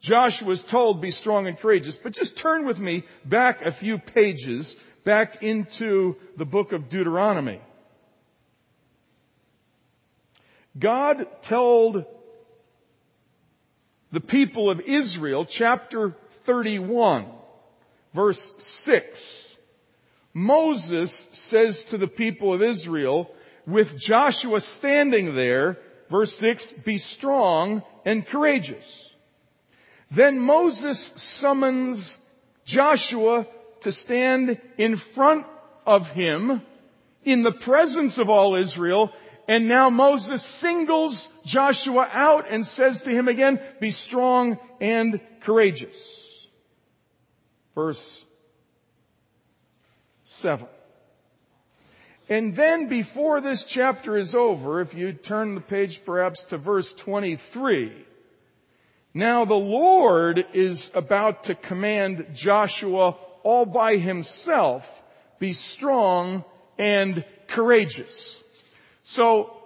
Joshua 0.02 0.46
was 0.46 0.62
told, 0.62 1.02
be 1.02 1.12
strong 1.12 1.48
and 1.48 1.58
courageous. 1.58 1.96
But 1.96 2.12
just 2.12 2.36
turn 2.36 2.66
with 2.66 2.78
me 2.78 3.06
back 3.24 3.62
a 3.62 3.72
few 3.72 3.98
pages, 3.98 4.76
back 5.06 5.42
into 5.42 6.18
the 6.36 6.44
book 6.44 6.74
of 6.74 6.90
Deuteronomy. 6.90 7.62
God 10.78 11.28
told 11.44 12.04
the 14.12 14.20
people 14.20 14.70
of 14.70 14.82
Israel, 14.82 15.46
chapter 15.46 16.14
31, 16.44 17.26
verse 18.14 18.52
6. 18.58 19.56
Moses 20.34 21.30
says 21.32 21.86
to 21.86 21.98
the 21.98 22.08
people 22.08 22.54
of 22.54 22.62
Israel, 22.62 23.32
with 23.66 23.98
Joshua 23.98 24.60
standing 24.60 25.36
there, 25.36 25.78
verse 26.10 26.36
6, 26.38 26.72
be 26.86 26.98
strong 26.98 27.84
and 28.06 28.26
courageous. 28.26 29.10
Then 30.12 30.40
Moses 30.40 31.00
summons 31.16 32.18
Joshua 32.66 33.48
to 33.82 33.92
stand 33.92 34.60
in 34.78 34.96
front 34.96 35.46
of 35.86 36.08
him 36.08 36.62
in 37.24 37.44
the 37.44 37.52
presence 37.52 38.18
of 38.18 38.30
all 38.30 38.56
Israel. 38.56 39.12
And 39.48 39.68
now 39.68 39.90
Moses 39.90 40.44
singles 40.44 41.28
Joshua 41.46 42.08
out 42.12 42.50
and 42.50 42.66
says 42.66 43.04
to 43.04 43.12
him 43.12 43.28
again, 43.28 43.60
be 43.80 43.92
strong 43.92 44.60
and 44.80 45.20
courageous. 45.42 45.98
Verse 47.76 48.24
7. 50.26 50.68
And 52.30 52.56
then 52.56 52.90
before 52.90 53.42
this 53.42 53.64
chapter 53.64 54.16
is 54.16 54.36
over, 54.36 54.82
if 54.82 54.94
you 54.94 55.14
turn 55.14 55.56
the 55.56 55.62
page 55.62 56.06
perhaps 56.06 56.44
to 56.46 56.60
verse 56.60 56.94
23, 56.94 57.92
now 59.16 59.46
the 59.46 59.56
Lord 59.56 60.46
is 60.54 60.92
about 60.94 61.46
to 61.46 61.56
command 61.56 62.28
Joshua 62.36 63.18
all 63.42 63.66
by 63.66 63.98
himself, 63.98 64.86
be 65.40 65.54
strong 65.54 66.46
and 66.78 67.26
courageous. 67.48 68.40
So, 69.02 69.58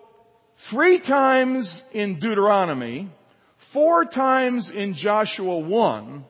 three 0.56 1.00
times 1.00 1.84
in 1.92 2.18
Deuteronomy, 2.18 3.10
four 3.58 4.06
times 4.06 4.70
in 4.70 4.94
Joshua 4.94 5.58
1, 5.58 6.24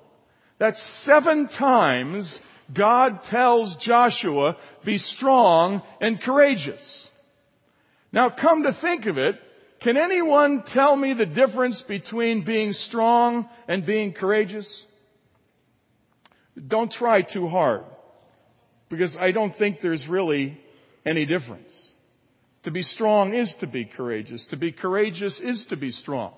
that's 0.57 0.81
seven 0.81 1.47
times 1.47 2.41
God 2.71 3.23
tells 3.23 3.75
Joshua, 3.75 4.57
be 4.83 4.97
strong 4.97 5.81
and 5.99 6.21
courageous. 6.21 7.09
Now 8.11 8.29
come 8.29 8.63
to 8.63 8.73
think 8.73 9.05
of 9.05 9.17
it, 9.17 9.39
can 9.79 9.97
anyone 9.97 10.63
tell 10.63 10.95
me 10.95 11.13
the 11.13 11.25
difference 11.25 11.81
between 11.81 12.43
being 12.43 12.71
strong 12.71 13.49
and 13.67 13.85
being 13.85 14.13
courageous? 14.13 14.85
Don't 16.67 16.91
try 16.91 17.21
too 17.21 17.47
hard. 17.47 17.83
Because 18.87 19.17
I 19.17 19.31
don't 19.31 19.53
think 19.53 19.81
there's 19.81 20.07
really 20.07 20.57
any 21.05 21.25
difference. 21.25 21.89
To 22.63 22.71
be 22.71 22.83
strong 22.83 23.33
is 23.33 23.55
to 23.57 23.67
be 23.67 23.83
courageous. 23.83 24.45
To 24.47 24.57
be 24.57 24.71
courageous 24.71 25.39
is 25.39 25.65
to 25.65 25.75
be 25.75 25.91
strong. 25.91 26.33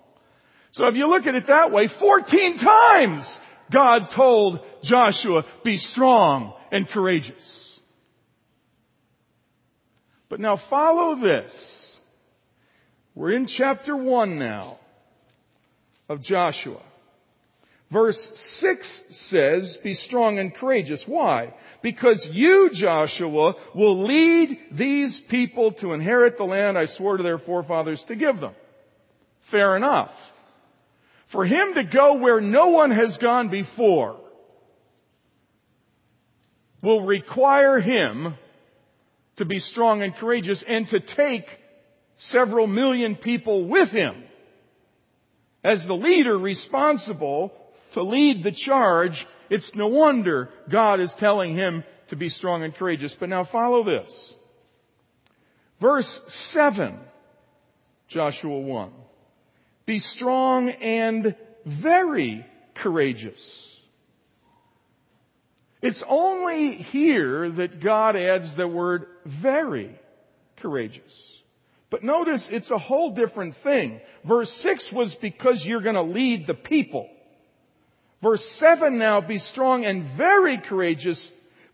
So 0.72 0.88
if 0.88 0.96
you 0.96 1.08
look 1.08 1.27
at 1.27 1.36
it 1.36 1.48
that 1.48 1.72
way, 1.72 1.88
14 1.88 2.58
times 2.58 3.39
God 3.72 4.10
told 4.10 4.60
Joshua, 4.81 5.45
be 5.63 5.77
strong 5.77 6.53
and 6.72 6.88
courageous. 6.88 7.79
But 10.29 10.39
now 10.39 10.55
follow 10.55 11.15
this. 11.15 11.98
We're 13.13 13.31
in 13.31 13.45
chapter 13.45 13.95
1 13.95 14.38
now 14.38 14.77
of 16.10 16.22
Joshua. 16.22 16.81
Verse 17.91 18.38
6 18.39 19.03
says, 19.12 19.77
be 19.77 19.93
strong 19.93 20.39
and 20.39 20.53
courageous. 20.53 21.07
Why? 21.07 21.53
Because 21.81 22.27
you, 22.27 22.69
Joshua, 22.72 23.55
will 23.74 24.03
lead 24.03 24.60
these 24.72 25.19
people 25.19 25.72
to 25.74 25.93
inherit 25.93 26.38
the 26.38 26.45
land 26.45 26.77
I 26.77 26.86
swore 26.86 27.17
to 27.17 27.24
their 27.24 27.38
forefathers 27.38 28.03
to 28.05 28.15
give 28.15 28.39
them. 28.39 28.53
Fair 29.41 29.77
enough. 29.77 30.12
For 31.36 31.44
him 31.44 31.74
to 31.74 31.84
go 31.84 32.13
where 32.13 32.39
no 32.39 32.68
one 32.68 32.92
has 32.92 33.18
gone 33.18 33.50
before 33.50 34.15
will 36.82 37.01
require 37.01 37.77
him 37.77 38.36
to 39.36 39.44
be 39.44 39.60
strong 39.60 40.01
and 40.01 40.15
courageous 40.15 40.63
and 40.63 40.88
to 40.88 41.01
take 41.01 41.46
several 42.15 42.68
million 42.68 43.18
people 43.18 43.65
with 43.65 43.92
him. 43.92 44.24
As 45.62 45.86
the 45.86 45.98
leader 45.98 46.38
responsible 46.38 47.51
to 47.92 48.01
lead 48.01 48.42
the 48.42 48.54
charge, 48.54 49.27
it's 49.50 49.75
no 49.75 49.88
wonder 49.88 50.50
God 50.70 51.01
is 51.01 51.13
telling 51.15 51.54
him 51.54 51.84
to 52.08 52.15
be 52.15 52.30
strong 52.30 52.63
and 52.63 52.74
courageous. 52.74 53.13
But 53.13 53.27
now 53.27 53.44
follow 53.44 53.84
this. 53.84 54.34
Verse 55.82 56.22
7, 56.34 56.98
Joshua 58.08 58.58
1. 58.58 58.92
Be 59.86 60.00
strong 60.00 60.70
and 60.70 61.36
very 61.65 62.46
courageous. 62.74 63.72
It's 65.82 66.04
only 66.08 66.72
here 66.72 67.50
that 67.50 67.80
God 67.80 68.15
adds 68.15 68.56
the 68.56 68.68
word 68.68 69.06
very 69.25 69.98
courageous. 70.58 71.39
But 71.92 72.04
notice 72.04 72.50
it's 72.50 72.72
a 72.72 72.77
whole 72.77 73.12
different 73.12 73.56
thing. 73.58 74.01
Verse 74.24 74.51
6 74.51 74.92
was 74.92 75.13
because 75.15 75.65
you're 75.65 75.82
going 75.82 75.96
to 75.96 76.01
lead 76.01 76.48
the 76.48 76.56
people. 76.56 77.08
Verse 78.22 78.44
7 78.44 78.98
now, 78.98 79.22
be 79.22 79.38
strong 79.38 79.86
and 79.86 80.04
very 80.04 80.58
courageous. 80.58 81.30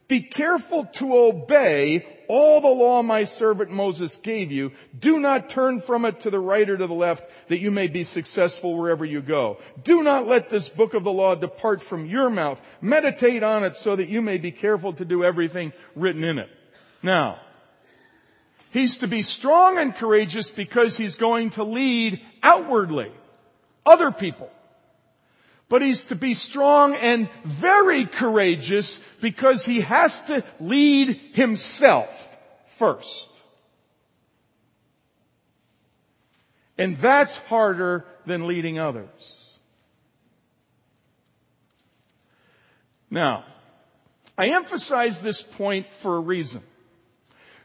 Be 0.10 0.22
careful 0.22 0.86
to 0.96 1.16
obey 1.16 2.06
all 2.32 2.62
the 2.62 2.68
law 2.68 3.04
my 3.04 3.26
servant 3.26 3.72
Moses 3.72 4.16
gave 4.16 4.52
you. 4.52 4.72
Do 4.98 5.20
not 5.20 5.50
turn 5.50 5.82
from 5.82 6.06
it 6.06 6.22
to 6.22 6.30
the 6.30 6.40
right 6.40 6.70
or 6.70 6.78
to 6.78 6.88
the 6.88 6.94
left 6.94 7.24
that 7.50 7.60
you 7.60 7.72
may 7.72 7.88
be 7.88 8.04
successful 8.04 8.78
wherever 8.78 9.04
you 9.04 9.22
go. 9.22 9.58
Do 9.84 10.02
not 10.02 10.28
let 10.28 10.50
this 10.50 10.70
book 10.70 10.94
of 10.94 11.04
the 11.04 11.12
law 11.12 11.36
depart 11.36 11.82
from 11.82 12.06
your 12.06 12.30
mouth. 12.30 12.62
Meditate 12.80 13.44
on 13.44 13.66
it 13.66 13.76
so 13.76 13.96
that 13.96 14.08
you 14.08 14.22
may 14.22 14.38
be 14.38 14.52
careful 14.52 14.94
to 14.94 15.04
do 15.04 15.24
everything 15.24 15.74
written 15.96 16.24
in 16.24 16.40
it. 16.40 16.50
Now, 17.04 17.40
He's 18.72 18.98
to 19.00 19.08
be 19.08 19.22
strong 19.22 19.78
and 19.78 19.94
courageous 19.94 20.50
because 20.50 20.96
he's 20.96 21.16
going 21.16 21.50
to 21.52 21.64
lead 21.64 22.22
outwardly 22.42 23.12
other 23.86 24.12
people. 24.12 24.50
But 25.72 25.82
he's 25.82 26.04
to 26.06 26.16
be 26.16 26.34
strong 26.34 26.96
and 26.96 27.30
very 27.46 28.06
courageous 28.06 29.00
because 29.22 29.64
he 29.66 29.80
has 29.80 30.20
to 30.24 30.44
lead 30.60 31.18
himself 31.32 32.10
first. 32.78 33.30
And 36.78 36.98
that's 36.98 37.38
harder 37.38 38.06
than 38.26 38.48
leading 38.48 38.80
others. 38.80 39.08
Now, 43.10 43.46
I 44.38 44.50
emphasize 44.50 45.22
this 45.22 45.42
point 45.42 45.88
for 46.02 46.18
a 46.18 46.20
reason. 46.20 46.64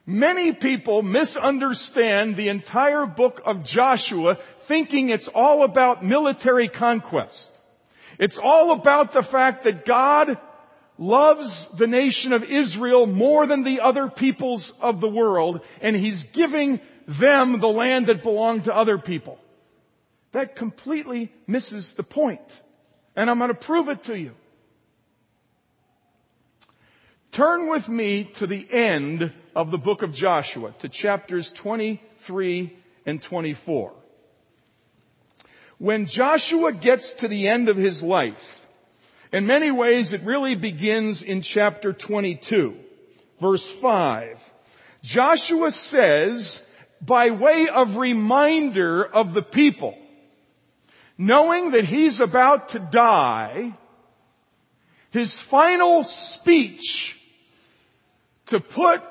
Many 0.06 0.52
people 0.52 1.02
misunderstand 1.02 2.36
the 2.36 2.50
entire 2.50 3.04
book 3.04 3.42
of 3.44 3.64
Joshua 3.64 4.38
thinking 4.68 5.10
it's 5.10 5.26
all 5.26 5.64
about 5.64 6.04
military 6.04 6.68
conquest. 6.68 7.50
It's 8.18 8.38
all 8.38 8.72
about 8.72 9.12
the 9.12 9.22
fact 9.22 9.64
that 9.64 9.84
God 9.84 10.38
loves 10.98 11.66
the 11.76 11.86
nation 11.86 12.32
of 12.32 12.44
Israel 12.44 13.06
more 13.06 13.46
than 13.46 13.62
the 13.62 13.80
other 13.80 14.08
peoples 14.08 14.72
of 14.80 15.00
the 15.00 15.08
world 15.08 15.60
and 15.80 15.94
He's 15.94 16.24
giving 16.24 16.80
them 17.06 17.60
the 17.60 17.68
land 17.68 18.06
that 18.06 18.22
belonged 18.22 18.64
to 18.64 18.74
other 18.74 18.98
people. 18.98 19.38
That 20.32 20.56
completely 20.56 21.32
misses 21.46 21.92
the 21.94 22.02
point. 22.02 22.62
And 23.14 23.30
I'm 23.30 23.38
going 23.38 23.48
to 23.48 23.54
prove 23.54 23.88
it 23.88 24.04
to 24.04 24.18
you. 24.18 24.32
Turn 27.32 27.68
with 27.68 27.88
me 27.88 28.24
to 28.34 28.46
the 28.46 28.66
end 28.70 29.32
of 29.54 29.70
the 29.70 29.78
book 29.78 30.02
of 30.02 30.12
Joshua, 30.12 30.74
to 30.80 30.88
chapters 30.88 31.50
23 31.52 32.76
and 33.04 33.20
24. 33.20 33.92
When 35.78 36.06
Joshua 36.06 36.72
gets 36.72 37.12
to 37.14 37.28
the 37.28 37.48
end 37.48 37.68
of 37.68 37.76
his 37.76 38.02
life, 38.02 38.66
in 39.32 39.46
many 39.46 39.70
ways 39.70 40.12
it 40.12 40.22
really 40.22 40.54
begins 40.54 41.22
in 41.22 41.42
chapter 41.42 41.92
22, 41.92 42.76
verse 43.40 43.70
5. 43.82 44.38
Joshua 45.02 45.70
says, 45.70 46.62
by 47.00 47.30
way 47.30 47.68
of 47.68 47.96
reminder 47.96 49.04
of 49.04 49.34
the 49.34 49.42
people, 49.42 49.96
knowing 51.18 51.72
that 51.72 51.84
he's 51.84 52.20
about 52.20 52.70
to 52.70 52.78
die, 52.78 53.76
his 55.10 55.38
final 55.40 56.04
speech 56.04 57.16
to 58.46 58.60
put 58.60 59.02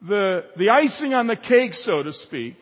the, 0.00 0.46
the 0.56 0.70
icing 0.70 1.12
on 1.12 1.26
the 1.26 1.36
cake, 1.36 1.74
so 1.74 2.02
to 2.02 2.12
speak, 2.12 2.56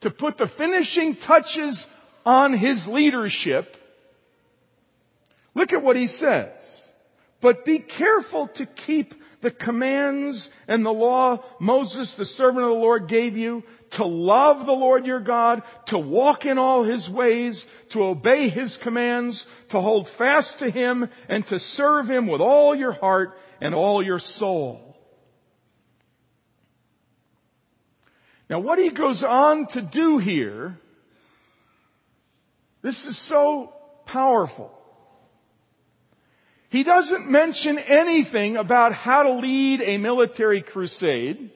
to 0.00 0.10
put 0.10 0.38
the 0.38 0.46
finishing 0.46 1.14
touches 1.14 1.86
on 2.24 2.52
his 2.52 2.86
leadership, 2.86 3.76
look 5.54 5.72
at 5.72 5.82
what 5.82 5.96
he 5.96 6.06
says. 6.06 6.88
But 7.40 7.64
be 7.64 7.78
careful 7.78 8.48
to 8.48 8.66
keep 8.66 9.14
the 9.40 9.50
commands 9.50 10.50
and 10.68 10.84
the 10.84 10.92
law 10.92 11.42
Moses, 11.58 12.14
the 12.14 12.26
servant 12.26 12.64
of 12.64 12.70
the 12.70 12.74
Lord, 12.74 13.08
gave 13.08 13.36
you 13.36 13.64
to 13.90 14.04
love 14.04 14.66
the 14.66 14.72
Lord 14.72 15.06
your 15.06 15.20
God, 15.20 15.62
to 15.86 15.98
walk 15.98 16.46
in 16.46 16.58
all 16.58 16.84
his 16.84 17.08
ways, 17.08 17.66
to 17.90 18.04
obey 18.04 18.48
his 18.48 18.76
commands, 18.76 19.46
to 19.70 19.80
hold 19.80 20.08
fast 20.08 20.60
to 20.60 20.70
him, 20.70 21.08
and 21.28 21.44
to 21.46 21.58
serve 21.58 22.10
him 22.10 22.26
with 22.26 22.40
all 22.40 22.74
your 22.74 22.92
heart 22.92 23.38
and 23.60 23.74
all 23.74 24.02
your 24.02 24.18
soul. 24.18 24.96
Now 28.48 28.60
what 28.60 28.78
he 28.78 28.90
goes 28.90 29.24
on 29.24 29.66
to 29.68 29.80
do 29.80 30.18
here, 30.18 30.78
this 32.82 33.06
is 33.06 33.16
so 33.16 33.72
powerful. 34.06 34.72
He 36.70 36.84
doesn't 36.84 37.28
mention 37.28 37.78
anything 37.78 38.56
about 38.56 38.92
how 38.92 39.24
to 39.24 39.32
lead 39.34 39.82
a 39.82 39.98
military 39.98 40.62
crusade. 40.62 41.50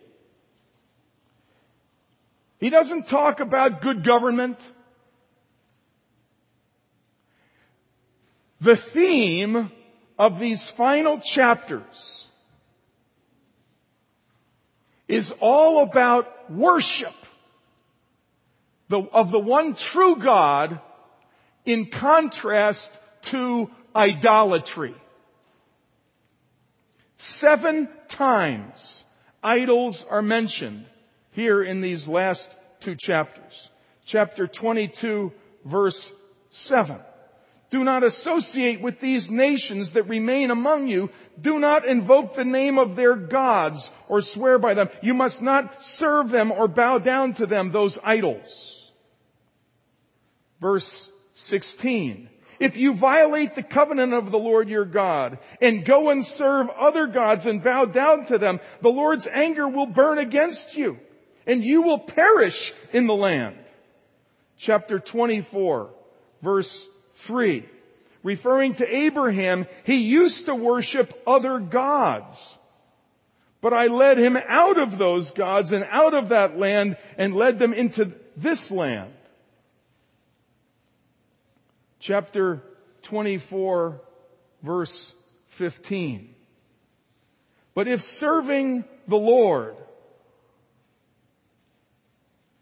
He 2.59 2.69
doesn't 2.69 3.09
talk 3.09 3.41
about 3.41 3.81
good 3.81 4.05
government. 4.05 4.59
The 8.61 8.77
theme 8.77 9.71
of 10.19 10.39
these 10.39 10.69
final 10.71 11.19
chapters 11.19 12.27
is 15.07 15.33
all 15.41 15.83
about 15.83 16.51
worship 16.51 17.15
of 18.91 19.31
the 19.31 19.39
one 19.39 19.75
true 19.75 20.17
God 20.17 20.81
in 21.65 21.87
contrast 21.87 22.93
to 23.23 23.71
idolatry. 23.95 24.95
Seven 27.17 27.89
times 28.09 29.03
idols 29.43 30.05
are 30.11 30.23
mentioned 30.23 30.87
here 31.33 31.63
in 31.63 31.81
these 31.81 32.07
last 32.07 32.49
two 32.81 32.97
chapters. 32.97 33.69
Chapter 34.05 34.47
22 34.47 35.33
verse 35.65 36.13
7. 36.51 36.99
Do 37.71 37.83
not 37.83 38.05
associate 38.05 38.81
with 38.81 39.01
these 39.01 39.31
nations 39.31 39.95
that 39.95 40.05
remain 40.05 40.51
among 40.51 40.87
you. 40.87 41.11
Do 41.41 41.59
not 41.59 41.85
invoke 41.85 42.37
the 42.37 42.45
name 42.45 42.79
of 42.79 42.95
their 42.95 43.17
gods 43.17 43.91
or 44.09 44.21
swear 44.21 44.59
by 44.59 44.75
them. 44.75 44.91
You 45.03 45.15
must 45.15 45.43
not 45.43 45.83
serve 45.83 46.31
them 46.31 46.53
or 46.53 46.69
bow 46.69 46.99
down 46.99 47.35
to 47.35 47.47
them, 47.47 47.73
those 47.73 47.99
idols. 48.05 48.93
Verse 50.61 51.11
16. 51.35 52.29
If 52.61 52.77
you 52.77 52.95
violate 52.95 53.55
the 53.55 53.63
covenant 53.63 54.13
of 54.13 54.31
the 54.31 54.39
Lord 54.39 54.69
your 54.69 54.85
God 54.85 55.39
and 55.61 55.85
go 55.85 56.11
and 56.11 56.25
serve 56.25 56.69
other 56.71 57.07
gods 57.07 57.47
and 57.47 57.63
bow 57.63 57.85
down 57.85 58.27
to 58.27 58.39
them, 58.39 58.61
the 58.81 58.91
Lord's 58.91 59.27
anger 59.27 59.69
will 59.69 59.87
burn 59.87 60.19
against 60.19 60.77
you 60.77 60.99
and 61.47 61.65
you 61.65 61.83
will 61.83 61.99
perish 61.99 62.73
in 62.93 63.07
the 63.07 63.15
land. 63.15 63.57
Chapter 64.57 64.99
24 64.99 65.91
verse 66.43 66.87
3. 67.17 67.69
Referring 68.23 68.75
to 68.77 68.97
Abraham, 68.97 69.67
he 69.85 69.97
used 69.97 70.47
to 70.47 70.55
worship 70.55 71.13
other 71.27 71.59
gods. 71.59 72.57
But 73.61 73.75
I 73.75 73.89
led 73.89 74.19
him 74.19 74.37
out 74.37 74.79
of 74.79 74.97
those 74.97 75.31
gods 75.33 75.73
and 75.73 75.85
out 75.85 76.15
of 76.15 76.29
that 76.29 76.57
land 76.59 76.97
and 77.19 77.35
led 77.35 77.59
them 77.59 77.73
into 77.75 78.13
this 78.37 78.71
land 78.71 79.13
chapter 82.05 82.63
24 83.05 83.99
verse 84.63 85.13
15. 85.49 86.35
But 87.75 87.89
if 87.89 88.03
serving 88.03 88.85
the 89.09 89.17
Lord 89.17 89.75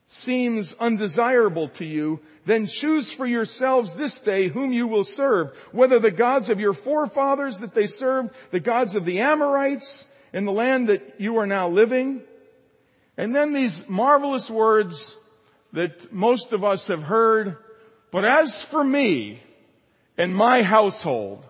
seems 0.07 0.74
undesirable 0.74 1.68
to 1.70 1.85
you, 1.85 2.20
then 2.46 2.66
choose 2.66 3.11
for 3.11 3.26
yourselves 3.26 3.94
this 3.94 4.20
day 4.20 4.46
whom 4.46 4.72
you 4.72 4.87
will 4.87 5.02
serve, 5.02 5.50
whether 5.72 5.98
the 5.98 6.12
gods 6.12 6.48
of 6.48 6.61
your 6.61 6.72
forefathers 6.72 7.59
that 7.61 7.74
they 7.74 7.88
served, 7.88 8.31
the 8.52 8.61
gods 8.61 8.94
of 8.94 9.05
the 9.05 9.20
Amorites 9.20 10.07
in 10.33 10.44
the 10.44 10.52
land 10.52 10.88
that 10.88 11.20
you 11.20 11.38
are 11.38 11.48
now 11.48 11.68
living. 11.68 12.22
And 13.16 13.35
then 13.35 13.52
these 13.52 13.88
marvelous 13.88 14.48
words 14.48 15.16
that 15.72 16.12
most 16.12 16.52
of 16.52 16.62
us 16.62 16.87
have 16.87 17.02
heard 17.02 17.57
but 18.12 18.25
as 18.27 18.62
for 18.62 18.85
me 18.85 19.42
and 20.18 20.37
my 20.37 20.62
household, 20.62 21.44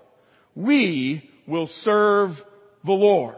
we 0.54 1.28
will 1.46 1.66
serve 1.66 2.42
the 2.84 2.92
Lord. 2.92 3.36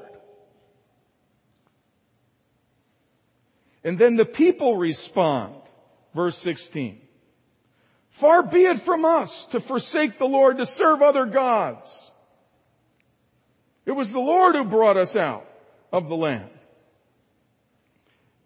And 3.82 3.98
then 3.98 4.16
the 4.16 4.26
people 4.26 4.76
respond. 4.76 5.54
Verse 6.14 6.36
16. 6.38 7.00
Far 8.10 8.42
be 8.42 8.66
it 8.66 8.82
from 8.82 9.04
us 9.04 9.46
to 9.46 9.60
forsake 9.60 10.18
the 10.18 10.26
Lord 10.26 10.58
to 10.58 10.66
serve 10.66 11.02
other 11.02 11.26
gods. 11.26 12.10
It 13.86 13.92
was 13.92 14.12
the 14.12 14.20
Lord 14.20 14.54
who 14.54 14.64
brought 14.64 14.96
us 14.96 15.16
out 15.16 15.46
of 15.90 16.08
the 16.08 16.14
land. 16.14 16.50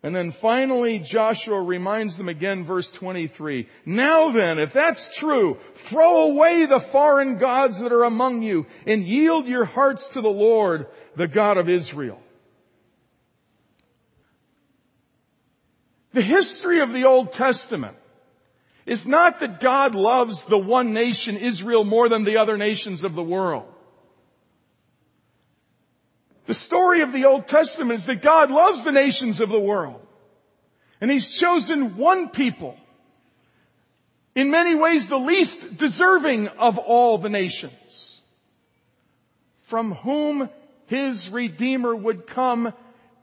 And 0.09 0.17
then 0.17 0.31
finally 0.31 1.01
Joshua 1.01 1.61
reminds 1.61 2.17
them 2.17 2.31
again 2.31 2.65
verse 2.65 2.91
23. 2.91 3.69
Now 3.85 4.31
then, 4.31 4.59
if 4.59 4.73
that's 4.73 5.15
true, 5.15 5.59
throw 5.75 6.31
away 6.31 6.65
the 6.65 6.81
foreign 6.81 7.37
gods 7.37 7.81
that 7.81 7.93
are 7.93 8.05
among 8.05 8.41
you 8.41 8.65
and 8.87 9.07
yield 9.07 9.47
your 9.47 9.67
hearts 9.67 10.09
to 10.15 10.23
the 10.23 10.31
Lord, 10.31 10.87
the 11.15 11.29
God 11.29 11.59
of 11.59 11.69
Israel. 11.69 12.23
The 16.15 16.23
history 16.23 16.81
of 16.81 16.95
the 16.95 17.05
Old 17.05 17.33
Testament 17.33 17.99
is 18.87 19.07
not 19.07 19.41
that 19.41 19.61
God 19.61 19.95
loves 19.95 20.47
the 20.47 20.57
one 20.57 20.95
nation, 20.95 21.37
Israel, 21.37 21.85
more 21.85 22.09
than 22.09 22.25
the 22.25 22.39
other 22.39 22.57
nations 22.57 23.05
of 23.05 23.15
the 23.15 23.23
world. 23.23 23.67
The 26.49 26.55
story 26.55 27.03
of 27.03 27.13
the 27.13 27.27
Old 27.27 27.47
Testament 27.47 27.99
is 27.99 28.07
that 28.07 28.23
God 28.23 28.51
loves 28.51 28.83
the 28.83 28.91
nations 28.91 29.43
of 29.43 29.51
the 29.51 29.61
world. 29.61 30.01
And 30.99 31.11
He's 31.11 31.29
chosen 31.29 31.99
one 31.99 32.31
people. 32.31 32.75
In 34.35 34.51
many 34.51 34.75
ways 34.75 35.09
the 35.09 35.19
least 35.19 35.77
deserving 35.77 36.49
of 36.49 36.79
all 36.79 37.19
the 37.19 37.29
nations. 37.29 38.19
From 39.65 39.93
whom 39.93 40.49
His 40.87 41.29
Redeemer 41.29 41.95
would 41.95 42.27
come 42.27 42.73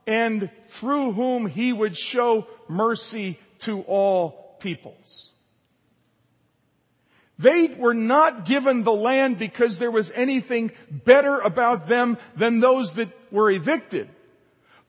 and 0.06 0.52
through 0.68 1.14
whom 1.14 1.48
He 1.48 1.74
would 1.74 1.98
show 1.98 2.46
mercy 2.68 3.40
to 3.62 3.82
all 3.82 4.56
peoples. 4.60 5.32
They 7.38 7.68
were 7.68 7.94
not 7.94 8.46
given 8.46 8.84
the 8.84 8.94
land 8.94 9.38
because 9.40 9.78
there 9.78 9.92
was 9.92 10.12
anything 10.12 10.72
better 10.90 11.40
about 11.40 11.88
them 11.88 12.18
than 12.38 12.60
those 12.60 12.94
that 12.94 13.10
were 13.32 13.52
evicted. 13.52 14.10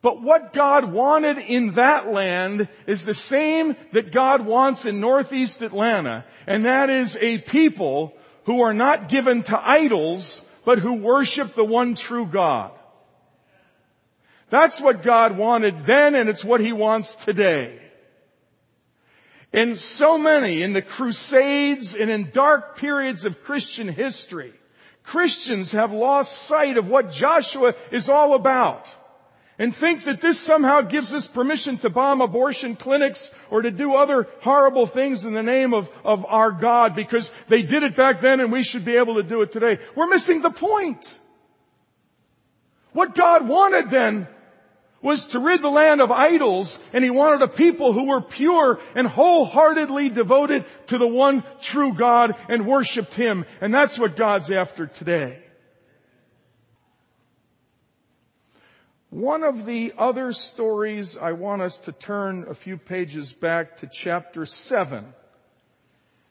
But 0.00 0.22
what 0.22 0.52
God 0.52 0.92
wanted 0.92 1.38
in 1.38 1.72
that 1.72 2.12
land 2.12 2.68
is 2.86 3.02
the 3.02 3.14
same 3.14 3.74
that 3.92 4.12
God 4.12 4.46
wants 4.46 4.84
in 4.84 5.00
northeast 5.00 5.62
Atlanta, 5.62 6.24
and 6.46 6.64
that 6.64 6.90
is 6.90 7.16
a 7.16 7.38
people 7.38 8.12
who 8.44 8.60
are 8.60 8.74
not 8.74 9.08
given 9.08 9.42
to 9.44 9.58
idols, 9.58 10.40
but 10.64 10.78
who 10.78 10.94
worship 10.94 11.54
the 11.54 11.64
one 11.64 11.96
true 11.96 12.26
God. 12.26 12.70
That's 14.48 14.80
what 14.80 15.02
God 15.02 15.36
wanted 15.36 15.86
then, 15.86 16.14
and 16.14 16.28
it's 16.28 16.44
what 16.44 16.60
He 16.60 16.72
wants 16.72 17.16
today. 17.16 17.80
And 19.52 19.78
so 19.78 20.18
many 20.18 20.62
in 20.62 20.72
the 20.72 20.82
crusades 20.82 21.94
and 21.94 22.10
in 22.10 22.30
dark 22.30 22.76
periods 22.76 23.24
of 23.24 23.42
Christian 23.42 23.88
history, 23.88 24.52
Christians 25.02 25.72
have 25.72 25.92
lost 25.92 26.42
sight 26.42 26.76
of 26.76 26.88
what 26.88 27.10
Joshua 27.10 27.74
is 27.92 28.08
all 28.08 28.34
about 28.34 28.88
and 29.58 29.74
think 29.74 30.04
that 30.04 30.20
this 30.20 30.38
somehow 30.38 30.82
gives 30.82 31.14
us 31.14 31.26
permission 31.26 31.78
to 31.78 31.88
bomb 31.88 32.20
abortion 32.20 32.76
clinics 32.76 33.30
or 33.50 33.62
to 33.62 33.70
do 33.70 33.94
other 33.94 34.28
horrible 34.40 34.86
things 34.86 35.24
in 35.24 35.32
the 35.32 35.42
name 35.42 35.72
of, 35.72 35.88
of 36.04 36.26
our 36.26 36.50
God 36.50 36.94
because 36.94 37.30
they 37.48 37.62
did 37.62 37.82
it 37.82 37.96
back 37.96 38.20
then 38.20 38.40
and 38.40 38.52
we 38.52 38.62
should 38.62 38.84
be 38.84 38.96
able 38.96 39.14
to 39.14 39.22
do 39.22 39.40
it 39.42 39.52
today. 39.52 39.78
We're 39.94 40.08
missing 40.08 40.42
the 40.42 40.50
point. 40.50 41.18
What 42.92 43.14
God 43.14 43.48
wanted 43.48 43.90
then 43.90 44.28
was 45.06 45.26
to 45.26 45.38
rid 45.38 45.62
the 45.62 45.70
land 45.70 46.00
of 46.00 46.10
idols 46.10 46.76
and 46.92 47.04
he 47.04 47.10
wanted 47.10 47.40
a 47.40 47.46
people 47.46 47.92
who 47.92 48.06
were 48.06 48.20
pure 48.20 48.80
and 48.96 49.06
wholeheartedly 49.06 50.08
devoted 50.08 50.64
to 50.88 50.98
the 50.98 51.06
one 51.06 51.44
true 51.60 51.94
God 51.94 52.34
and 52.48 52.66
worshiped 52.66 53.14
him. 53.14 53.44
And 53.60 53.72
that's 53.72 53.96
what 53.96 54.16
God's 54.16 54.50
after 54.50 54.88
today. 54.88 55.40
One 59.10 59.44
of 59.44 59.64
the 59.64 59.92
other 59.96 60.32
stories 60.32 61.16
I 61.16 61.32
want 61.32 61.62
us 61.62 61.78
to 61.80 61.92
turn 61.92 62.46
a 62.50 62.54
few 62.54 62.76
pages 62.76 63.32
back 63.32 63.78
to 63.78 63.88
chapter 63.90 64.44
7. 64.44 65.06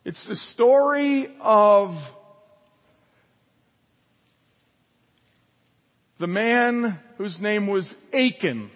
It's 0.03 0.25
the 0.25 0.35
story 0.35 1.33
of 1.39 1.97
the 6.17 6.28
man 6.28 6.99
whose 7.17 7.39
name 7.39 7.67
was 7.67 7.93
Achan. 8.13 8.71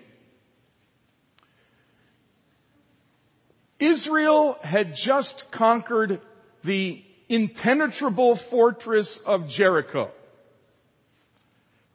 Israel 3.80 4.58
had 4.62 4.96
just 4.96 5.50
conquered 5.52 6.22
the 6.64 7.02
impenetrable 7.30 8.36
fortress 8.36 9.20
of 9.26 9.48
Jericho. 9.48 10.12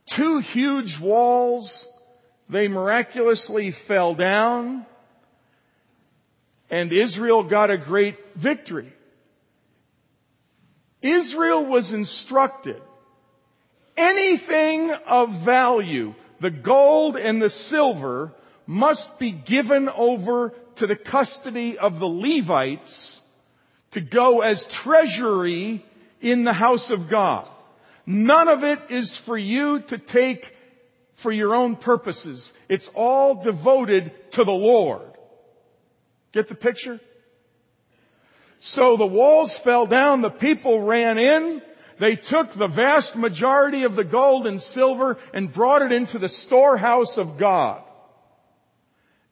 Two 0.07 0.39
huge 0.39 0.99
walls, 0.99 1.87
they 2.49 2.69
miraculously 2.69 3.71
fell 3.71 4.15
down, 4.15 4.87
and 6.71 6.93
Israel 6.93 7.43
got 7.43 7.71
a 7.71 7.77
great 7.77 8.17
victory. 8.35 8.93
Israel 11.03 11.67
was 11.67 11.93
instructed 11.93 12.81
anything 13.97 14.91
of 14.91 15.33
value, 15.45 16.15
the 16.41 16.51
gold 16.51 17.17
and 17.17 17.41
the 17.41 17.51
silver, 17.51 18.33
must 18.67 19.19
be 19.19 19.31
given 19.31 19.89
over 19.89 20.55
to 20.77 20.87
the 20.87 20.97
custody 20.97 21.79
of 21.79 22.01
the 22.01 22.07
Levites 22.07 23.21
to 23.93 24.01
go 24.01 24.41
as 24.41 24.67
treasury 24.67 25.85
in 26.21 26.45
the 26.45 26.53
house 26.53 26.91
of 26.91 27.09
God. 27.09 27.49
None 28.07 28.49
of 28.49 28.65
it 28.65 28.81
is 28.91 29.17
for 29.17 29.39
you 29.39 29.81
to 29.83 29.99
take 29.99 30.55
for 31.15 31.31
your 31.31 31.55
own 31.55 31.77
purposes. 31.77 32.53
It's 32.69 32.91
all 32.95 33.43
devoted 33.43 34.13
to 34.33 34.45
the 34.45 34.53
Lord. 34.53 35.03
Get 36.33 36.49
the 36.49 36.55
picture? 36.55 37.01
So 38.59 38.97
the 38.97 39.07
walls 39.07 39.57
fell 39.59 39.87
down, 39.87 40.23
the 40.23 40.31
people 40.31 40.81
ran 40.81 41.19
in, 41.19 41.63
they 41.99 42.17
took 42.17 42.53
the 42.53 42.67
vast 42.67 43.17
majority 43.17 43.85
of 43.85 43.95
the 43.95 44.05
gold 44.05 44.47
and 44.47 44.61
silver 44.61 45.19
and 45.33 45.53
brought 45.53 45.83
it 45.83 45.93
into 45.93 46.19
the 46.19 46.29
storehouse 46.29 47.19
of 47.19 47.39
God. 47.39 47.83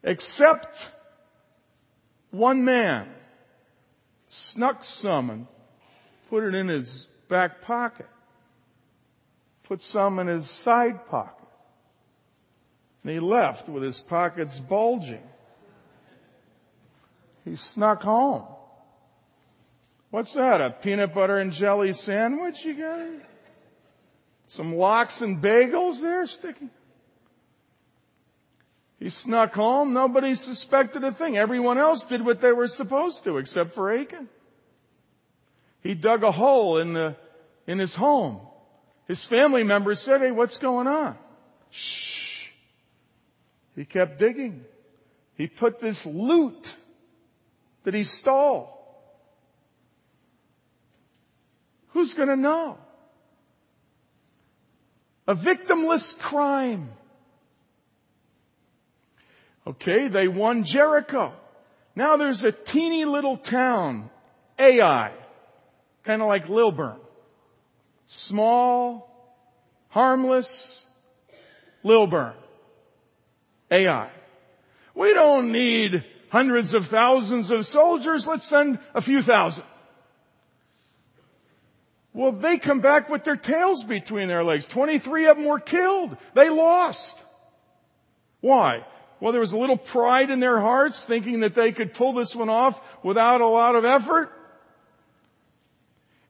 Except 0.02 0.90
one 2.30 2.64
man 2.64 3.08
snuck 4.28 4.84
some 4.84 5.30
and 5.30 5.46
put 6.30 6.44
it 6.44 6.54
in 6.54 6.68
his 6.68 7.06
back 7.28 7.62
pocket. 7.62 8.08
Put 9.64 9.82
some 9.82 10.18
in 10.18 10.26
his 10.26 10.48
side 10.48 11.06
pocket. 11.06 11.46
And 13.02 13.12
he 13.12 13.20
left 13.20 13.68
with 13.68 13.82
his 13.82 13.98
pockets 13.98 14.58
bulging. 14.60 15.22
He 17.44 17.56
snuck 17.56 18.02
home. 18.02 18.44
What's 20.12 20.34
that? 20.34 20.60
A 20.60 20.68
peanut 20.68 21.14
butter 21.14 21.38
and 21.38 21.52
jelly 21.52 21.94
sandwich 21.94 22.66
you 22.66 22.74
got? 22.74 23.08
Some 24.48 24.76
lox 24.76 25.22
and 25.22 25.42
bagels 25.42 26.02
there 26.02 26.26
sticking? 26.26 26.68
He 28.98 29.08
snuck 29.08 29.54
home. 29.54 29.94
Nobody 29.94 30.34
suspected 30.34 31.02
a 31.02 31.12
thing. 31.12 31.38
Everyone 31.38 31.78
else 31.78 32.04
did 32.04 32.22
what 32.22 32.42
they 32.42 32.52
were 32.52 32.68
supposed 32.68 33.24
to, 33.24 33.38
except 33.38 33.72
for 33.72 33.90
Achan. 33.90 34.28
He 35.82 35.94
dug 35.94 36.24
a 36.24 36.30
hole 36.30 36.76
in 36.76 36.92
the, 36.92 37.16
in 37.66 37.78
his 37.78 37.94
home. 37.94 38.38
His 39.08 39.24
family 39.24 39.64
members 39.64 39.98
said, 39.98 40.20
hey, 40.20 40.30
what's 40.30 40.58
going 40.58 40.88
on? 40.88 41.16
Shh. 41.70 42.48
He 43.76 43.86
kept 43.86 44.18
digging. 44.18 44.66
He 45.36 45.46
put 45.46 45.80
this 45.80 46.04
loot 46.04 46.76
that 47.84 47.94
he 47.94 48.04
stole 48.04 48.81
Who's 51.92 52.14
gonna 52.14 52.36
know? 52.36 52.78
A 55.26 55.34
victimless 55.34 56.18
crime. 56.18 56.90
Okay, 59.66 60.08
they 60.08 60.26
won 60.26 60.64
Jericho. 60.64 61.32
Now 61.94 62.16
there's 62.16 62.44
a 62.44 62.52
teeny 62.52 63.04
little 63.04 63.36
town, 63.36 64.10
Ai, 64.58 65.12
kind 66.04 66.22
of 66.22 66.28
like 66.28 66.48
Lilburn. 66.48 66.96
Small, 68.06 69.08
harmless, 69.88 70.86
Lilburn. 71.84 72.34
Ai. 73.70 74.10
We 74.94 75.14
don't 75.14 75.52
need 75.52 76.04
hundreds 76.30 76.74
of 76.74 76.86
thousands 76.86 77.50
of 77.50 77.66
soldiers. 77.66 78.26
Let's 78.26 78.44
send 78.44 78.78
a 78.94 79.00
few 79.00 79.22
thousand. 79.22 79.64
Well, 82.14 82.32
they 82.32 82.58
come 82.58 82.80
back 82.80 83.08
with 83.08 83.24
their 83.24 83.36
tails 83.36 83.84
between 83.84 84.28
their 84.28 84.44
legs. 84.44 84.66
23 84.66 85.26
of 85.26 85.36
them 85.36 85.46
were 85.46 85.60
killed. 85.60 86.16
They 86.34 86.50
lost. 86.50 87.22
Why? 88.40 88.84
Well, 89.20 89.32
there 89.32 89.40
was 89.40 89.52
a 89.52 89.58
little 89.58 89.78
pride 89.78 90.30
in 90.30 90.40
their 90.40 90.60
hearts 90.60 91.04
thinking 91.04 91.40
that 91.40 91.54
they 91.54 91.72
could 91.72 91.94
pull 91.94 92.12
this 92.12 92.34
one 92.34 92.50
off 92.50 92.78
without 93.02 93.40
a 93.40 93.46
lot 93.46 93.76
of 93.76 93.84
effort. 93.84 94.30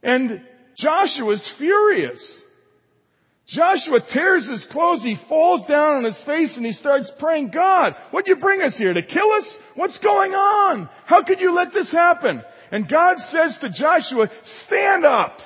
And 0.02 0.42
Joshua's 0.74 1.48
furious. 1.48 2.42
Joshua 3.46 4.00
tears 4.00 4.46
his 4.46 4.64
clothes, 4.64 5.02
he 5.02 5.14
falls 5.14 5.64
down 5.64 5.96
on 5.96 6.04
his 6.04 6.22
face 6.22 6.56
and 6.56 6.64
he 6.64 6.72
starts 6.72 7.10
praying, 7.10 7.48
God, 7.48 7.96
what'd 8.10 8.28
you 8.28 8.36
bring 8.36 8.62
us 8.62 8.78
here? 8.78 8.92
To 8.92 9.02
kill 9.02 9.30
us? 9.32 9.58
What's 9.74 9.98
going 9.98 10.32
on? 10.32 10.88
How 11.06 11.22
could 11.22 11.40
you 11.40 11.52
let 11.52 11.72
this 11.72 11.90
happen? 11.90 12.42
And 12.70 12.88
God 12.88 13.18
says 13.18 13.58
to 13.58 13.68
Joshua, 13.68 14.30
stand 14.42 15.04
up. 15.04 15.42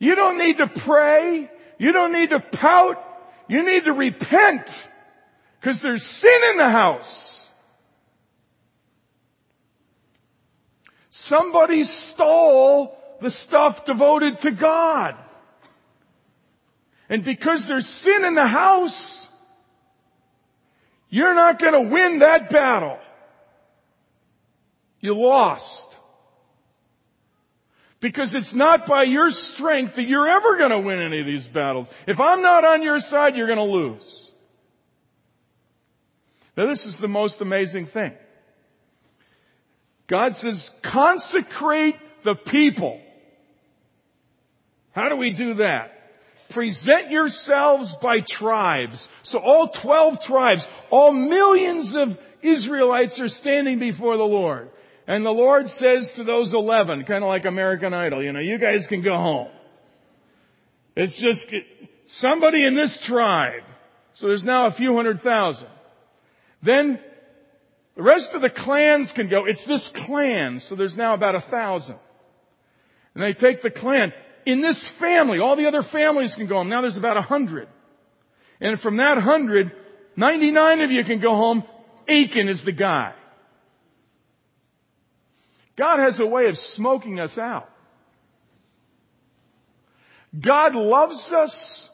You 0.00 0.16
don't 0.16 0.38
need 0.38 0.58
to 0.58 0.66
pray. 0.66 1.48
You 1.78 1.92
don't 1.92 2.12
need 2.12 2.30
to 2.30 2.40
pout. 2.40 2.96
You 3.46 3.64
need 3.64 3.84
to 3.84 3.92
repent. 3.92 4.88
Cause 5.60 5.80
there's 5.82 6.04
sin 6.04 6.40
in 6.50 6.56
the 6.56 6.70
house. 6.70 7.46
Somebody 11.10 11.84
stole 11.84 12.96
the 13.20 13.30
stuff 13.30 13.84
devoted 13.84 14.40
to 14.40 14.50
God. 14.50 15.16
And 17.10 17.22
because 17.22 17.66
there's 17.66 17.86
sin 17.86 18.24
in 18.24 18.34
the 18.34 18.46
house, 18.46 19.28
you're 21.10 21.34
not 21.34 21.58
going 21.58 21.72
to 21.74 21.92
win 21.92 22.20
that 22.20 22.48
battle. 22.48 22.98
You 25.00 25.14
lost. 25.14 25.89
Because 28.00 28.34
it's 28.34 28.54
not 28.54 28.86
by 28.86 29.02
your 29.02 29.30
strength 29.30 29.96
that 29.96 30.08
you're 30.08 30.26
ever 30.26 30.56
going 30.56 30.70
to 30.70 30.80
win 30.80 30.98
any 31.00 31.20
of 31.20 31.26
these 31.26 31.46
battles. 31.46 31.86
If 32.06 32.18
I'm 32.18 32.40
not 32.40 32.64
on 32.64 32.82
your 32.82 32.98
side, 32.98 33.36
you're 33.36 33.46
going 33.46 33.58
to 33.58 33.64
lose. 33.64 34.30
Now 36.56 36.66
this 36.66 36.86
is 36.86 36.98
the 36.98 37.08
most 37.08 37.40
amazing 37.42 37.86
thing. 37.86 38.12
God 40.06 40.34
says, 40.34 40.70
consecrate 40.82 41.96
the 42.24 42.34
people. 42.34 43.00
How 44.92 45.08
do 45.08 45.16
we 45.16 45.32
do 45.32 45.54
that? 45.54 45.92
Present 46.48 47.10
yourselves 47.10 47.94
by 48.02 48.20
tribes. 48.20 49.08
So 49.22 49.38
all 49.38 49.68
12 49.68 50.20
tribes, 50.20 50.66
all 50.90 51.12
millions 51.12 51.94
of 51.94 52.18
Israelites 52.42 53.20
are 53.20 53.28
standing 53.28 53.78
before 53.78 54.16
the 54.16 54.24
Lord. 54.24 54.70
And 55.10 55.26
the 55.26 55.32
Lord 55.32 55.68
says 55.68 56.12
to 56.12 56.22
those 56.22 56.54
11, 56.54 57.02
kind 57.02 57.24
of 57.24 57.28
like 57.28 57.44
American 57.44 57.92
Idol, 57.92 58.22
you 58.22 58.30
know, 58.30 58.38
you 58.38 58.58
guys 58.58 58.86
can 58.86 59.02
go 59.02 59.16
home. 59.16 59.48
It's 60.94 61.18
just 61.18 61.52
somebody 62.06 62.64
in 62.64 62.74
this 62.74 62.96
tribe. 62.96 63.64
So 64.14 64.28
there's 64.28 64.44
now 64.44 64.66
a 64.66 64.70
few 64.70 64.94
hundred 64.94 65.20
thousand. 65.20 65.68
Then 66.62 67.00
the 67.96 68.04
rest 68.04 68.34
of 68.34 68.40
the 68.40 68.50
clans 68.50 69.10
can 69.10 69.26
go. 69.26 69.46
It's 69.46 69.64
this 69.64 69.88
clan. 69.88 70.60
So 70.60 70.76
there's 70.76 70.96
now 70.96 71.14
about 71.14 71.34
a 71.34 71.40
thousand. 71.40 71.98
And 73.16 73.24
they 73.24 73.32
take 73.32 73.62
the 73.62 73.70
clan. 73.72 74.12
In 74.46 74.60
this 74.60 74.88
family, 74.88 75.40
all 75.40 75.56
the 75.56 75.66
other 75.66 75.82
families 75.82 76.36
can 76.36 76.46
go 76.46 76.58
home. 76.58 76.68
Now 76.68 76.82
there's 76.82 76.96
about 76.96 77.16
a 77.16 77.22
hundred. 77.22 77.66
And 78.60 78.80
from 78.80 78.98
that 78.98 79.18
hundred, 79.18 79.72
99 80.14 80.82
of 80.82 80.92
you 80.92 81.02
can 81.02 81.18
go 81.18 81.34
home. 81.34 81.64
Achan 82.08 82.48
is 82.48 82.62
the 82.62 82.70
guy. 82.70 83.14
God 85.76 85.98
has 85.98 86.20
a 86.20 86.26
way 86.26 86.46
of 86.46 86.58
smoking 86.58 87.20
us 87.20 87.38
out. 87.38 87.70
God 90.38 90.74
loves 90.74 91.32
us 91.32 91.88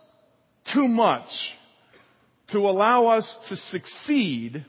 too 0.65 0.89
much 0.89 1.57
to 2.49 2.59
allow 2.69 3.09
us 3.09 3.37
to 3.49 3.57
succeed 3.57 4.65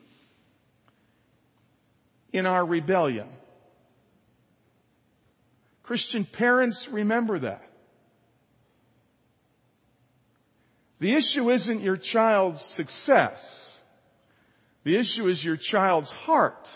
in 2.31 2.45
our 2.45 2.65
rebellion. 2.65 3.27
Christian 5.83 6.25
parents, 6.25 6.87
remember 6.89 7.39
that. 7.39 7.63
The 10.99 11.13
issue 11.13 11.51
isn't 11.51 11.81
your 11.81 11.97
child's 11.97 12.61
success. 12.61 13.79
The 14.83 14.97
issue 14.97 15.27
is 15.27 15.43
your 15.43 15.57
child's 15.57 16.09
heart. 16.11 16.67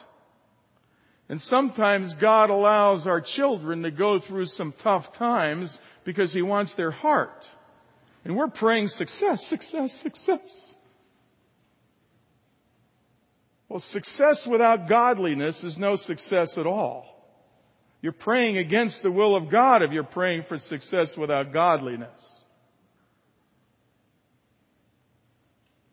And 1.31 1.41
sometimes 1.41 2.13
God 2.15 2.49
allows 2.49 3.07
our 3.07 3.21
children 3.21 3.83
to 3.83 3.89
go 3.89 4.19
through 4.19 4.47
some 4.47 4.73
tough 4.73 5.13
times 5.13 5.79
because 6.03 6.33
He 6.33 6.41
wants 6.41 6.73
their 6.73 6.91
heart. 6.91 7.49
And 8.25 8.35
we're 8.35 8.49
praying 8.49 8.89
success, 8.89 9.47
success, 9.47 9.93
success. 9.93 10.75
Well, 13.69 13.79
success 13.79 14.45
without 14.45 14.89
godliness 14.89 15.63
is 15.63 15.77
no 15.77 15.95
success 15.95 16.57
at 16.57 16.67
all. 16.67 17.05
You're 18.01 18.11
praying 18.11 18.57
against 18.57 19.01
the 19.01 19.09
will 19.09 19.33
of 19.33 19.49
God 19.49 19.83
if 19.83 19.93
you're 19.93 20.03
praying 20.03 20.43
for 20.43 20.57
success 20.57 21.15
without 21.15 21.53
godliness. 21.53 22.35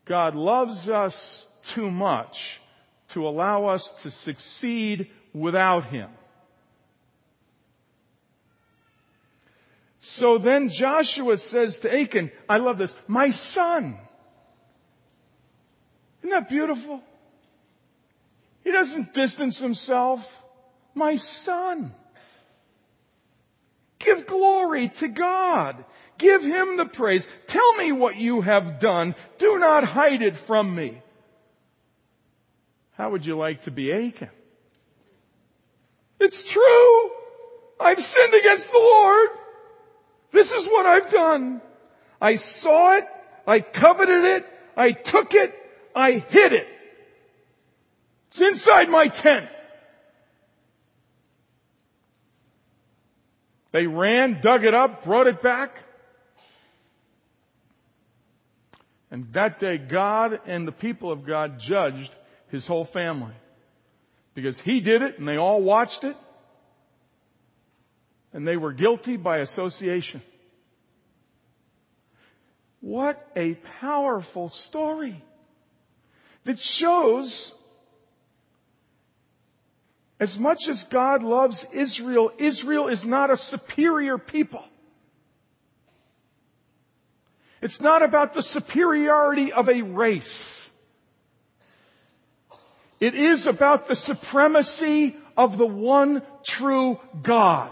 God 0.03 0.35
loves 0.35 0.89
us 0.89 1.47
too 1.63 1.89
much 1.89 2.59
to 3.09 3.25
allow 3.25 3.67
us 3.67 3.89
to 4.03 4.11
succeed 4.11 5.09
without 5.33 5.85
Him. 5.85 6.09
So 9.99 10.37
then 10.37 10.69
Joshua 10.69 11.37
says 11.37 11.79
to 11.79 11.93
Achan, 11.93 12.31
I 12.47 12.57
love 12.57 12.77
this, 12.77 12.95
my 13.07 13.31
son. 13.31 13.97
Isn't 16.21 16.29
that 16.31 16.49
beautiful? 16.49 17.01
He 18.63 18.71
doesn't 18.71 19.13
distance 19.13 19.57
himself. 19.57 20.25
My 20.93 21.17
son. 21.17 21.93
Give 23.99 24.25
glory 24.25 24.89
to 24.89 25.07
God. 25.07 25.83
Give 26.17 26.43
Him 26.43 26.77
the 26.77 26.85
praise. 26.85 27.27
Tell 27.47 27.73
me 27.77 27.91
what 27.91 28.17
you 28.17 28.41
have 28.41 28.79
done. 28.79 29.15
Do 29.37 29.57
not 29.57 29.83
hide 29.83 30.21
it 30.21 30.35
from 30.35 30.75
me. 30.75 31.01
How 32.91 33.11
would 33.11 33.25
you 33.25 33.37
like 33.37 33.63
to 33.63 33.71
be 33.71 33.91
Achan? 33.93 34.29
It's 36.19 36.43
true. 36.43 37.09
I've 37.79 38.01
sinned 38.01 38.33
against 38.33 38.71
the 38.71 38.77
Lord. 38.77 39.29
This 40.31 40.51
is 40.51 40.67
what 40.67 40.85
I've 40.85 41.09
done. 41.09 41.61
I 42.21 42.35
saw 42.35 42.97
it. 42.97 43.07
I 43.47 43.61
coveted 43.61 44.25
it. 44.25 44.45
I 44.75 44.91
took 44.91 45.33
it. 45.33 45.55
I 45.95 46.11
hid 46.13 46.53
it. 46.53 46.67
It's 48.27 48.41
inside 48.41 48.89
my 48.89 49.07
tent. 49.07 49.49
They 53.71 53.87
ran, 53.87 54.41
dug 54.41 54.65
it 54.65 54.73
up, 54.73 55.03
brought 55.03 55.27
it 55.27 55.41
back. 55.41 55.83
And 59.11 59.31
that 59.33 59.59
day 59.59 59.77
God 59.77 60.41
and 60.45 60.67
the 60.67 60.71
people 60.71 61.11
of 61.11 61.25
God 61.25 61.59
judged 61.59 62.15
his 62.49 62.67
whole 62.67 62.85
family. 62.85 63.33
Because 64.39 64.57
he 64.57 64.79
did 64.79 65.01
it 65.01 65.19
and 65.19 65.27
they 65.27 65.35
all 65.35 65.61
watched 65.61 66.05
it. 66.05 66.15
And 68.31 68.47
they 68.47 68.55
were 68.55 68.71
guilty 68.71 69.17
by 69.17 69.39
association. 69.39 70.21
What 72.79 73.21
a 73.35 73.55
powerful 73.81 74.47
story 74.47 75.21
that 76.45 76.57
shows 76.57 77.51
as 80.21 80.39
much 80.39 80.69
as 80.69 80.83
God 80.83 81.21
loves 81.21 81.65
Israel, 81.73 82.31
Israel 82.37 82.87
is 82.87 83.03
not 83.03 83.31
a 83.31 83.35
superior 83.35 84.17
people. 84.17 84.63
It's 87.61 87.81
not 87.81 88.03
about 88.03 88.33
the 88.33 88.41
superiority 88.41 89.51
of 89.51 89.67
a 89.67 89.81
race. 89.81 90.68
It 92.99 93.15
is 93.15 93.47
about 93.47 93.87
the 93.87 93.95
supremacy 93.95 95.15
of 95.37 95.57
the 95.57 95.65
one 95.65 96.21
true 96.43 96.99
God. 97.21 97.71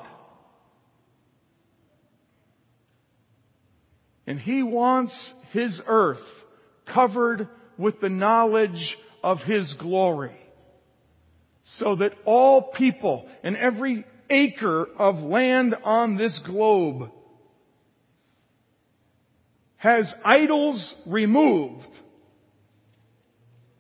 And 4.25 4.39
He 4.39 4.63
wants 4.63 5.33
His 5.51 5.81
earth 5.85 6.43
covered 6.85 7.49
with 7.77 7.99
the 7.99 8.09
knowledge 8.09 8.97
of 9.23 9.43
His 9.43 9.73
glory 9.73 10.35
so 11.63 11.95
that 11.95 12.13
all 12.23 12.61
people 12.61 13.27
and 13.43 13.57
every 13.57 14.05
acre 14.29 14.87
of 14.97 15.23
land 15.23 15.75
on 15.83 16.15
this 16.15 16.39
globe 16.39 17.11
has 19.75 20.15
idols 20.23 20.95
removed 21.05 21.89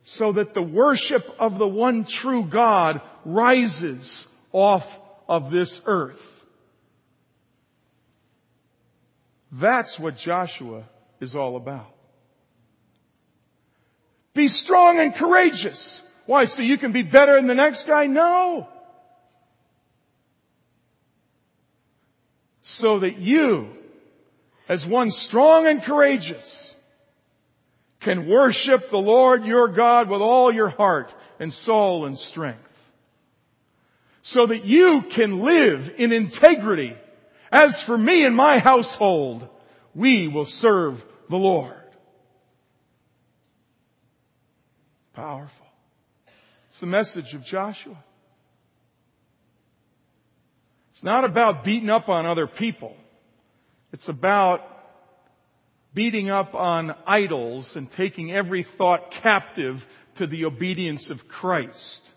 so 0.09 0.31
that 0.31 0.53
the 0.53 0.61
worship 0.61 1.35
of 1.37 1.59
the 1.59 1.67
one 1.67 2.05
true 2.05 2.45
God 2.45 3.01
rises 3.25 4.25
off 4.53 4.87
of 5.27 5.51
this 5.51 5.81
earth. 5.85 6.45
That's 9.51 9.99
what 9.99 10.15
Joshua 10.15 10.85
is 11.19 11.35
all 11.35 11.57
about. 11.57 11.93
Be 14.33 14.47
strong 14.47 14.97
and 14.97 15.13
courageous. 15.13 16.01
Why? 16.25 16.45
So 16.45 16.63
you 16.63 16.77
can 16.77 16.93
be 16.93 17.03
better 17.03 17.35
than 17.35 17.47
the 17.47 17.53
next 17.53 17.85
guy? 17.85 18.07
No. 18.07 18.69
So 22.61 22.99
that 22.99 23.17
you, 23.17 23.75
as 24.69 24.85
one 24.85 25.11
strong 25.11 25.67
and 25.67 25.83
courageous, 25.83 26.73
can 27.99 28.27
worship 28.27 28.89
the 28.89 28.97
Lord 28.97 29.45
your 29.45 29.67
God 29.67 30.09
with 30.09 30.21
all 30.21 30.53
your 30.53 30.69
heart 30.69 31.13
and 31.39 31.51
soul 31.51 32.05
and 32.05 32.17
strength. 32.17 32.59
So 34.21 34.45
that 34.45 34.65
you 34.65 35.03
can 35.03 35.39
live 35.39 35.93
in 35.97 36.11
integrity. 36.11 36.95
As 37.51 37.81
for 37.81 37.97
me 37.97 38.25
and 38.25 38.35
my 38.35 38.59
household, 38.59 39.47
we 39.95 40.27
will 40.27 40.45
serve 40.45 41.03
the 41.29 41.37
Lord. 41.37 41.73
Powerful. 45.13 45.65
It's 46.69 46.79
the 46.79 46.85
message 46.85 47.33
of 47.33 47.43
Joshua. 47.43 47.97
It's 50.91 51.03
not 51.03 51.23
about 51.23 51.63
beating 51.63 51.89
up 51.89 52.09
on 52.09 52.25
other 52.25 52.47
people. 52.47 52.95
It's 53.93 54.09
about 54.09 54.61
beating 55.97 56.29
up 56.29 56.53
on 56.53 56.93
idols 57.07 57.75
and 57.75 57.91
taking 57.91 58.31
every 58.31 58.61
thought 58.61 59.09
captive 59.09 59.83
to 60.13 60.27
the 60.27 60.45
obedience 60.45 61.09
of 61.09 61.27
Christ. 61.27 62.07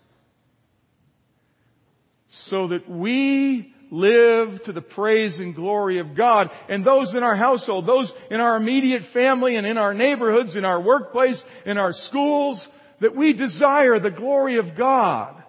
So 2.29 2.67
that 2.67 2.87
we 2.87 3.73
live 3.89 4.61
to 4.65 4.71
the 4.71 4.83
praise 4.83 5.39
and 5.39 5.55
glory 5.55 5.97
of 5.97 6.13
God. 6.13 6.51
And 6.69 6.85
those 6.85 7.15
in 7.15 7.23
our 7.23 7.35
household, 7.35 7.87
those 7.87 8.13
in 8.29 8.39
our 8.39 8.55
immediate 8.55 9.03
family 9.03 9.55
and 9.55 9.65
in 9.65 9.79
our 9.79 9.95
neighborhoods, 9.95 10.55
in 10.55 10.63
our 10.63 10.79
workplace, 10.79 11.43
in 11.65 11.79
our 11.79 11.91
schools, 11.91 12.67
that 12.99 13.15
we 13.15 13.33
desire 13.33 13.97
the 13.97 14.11
glory 14.11 14.57
of 14.57 14.75
God 14.75 15.43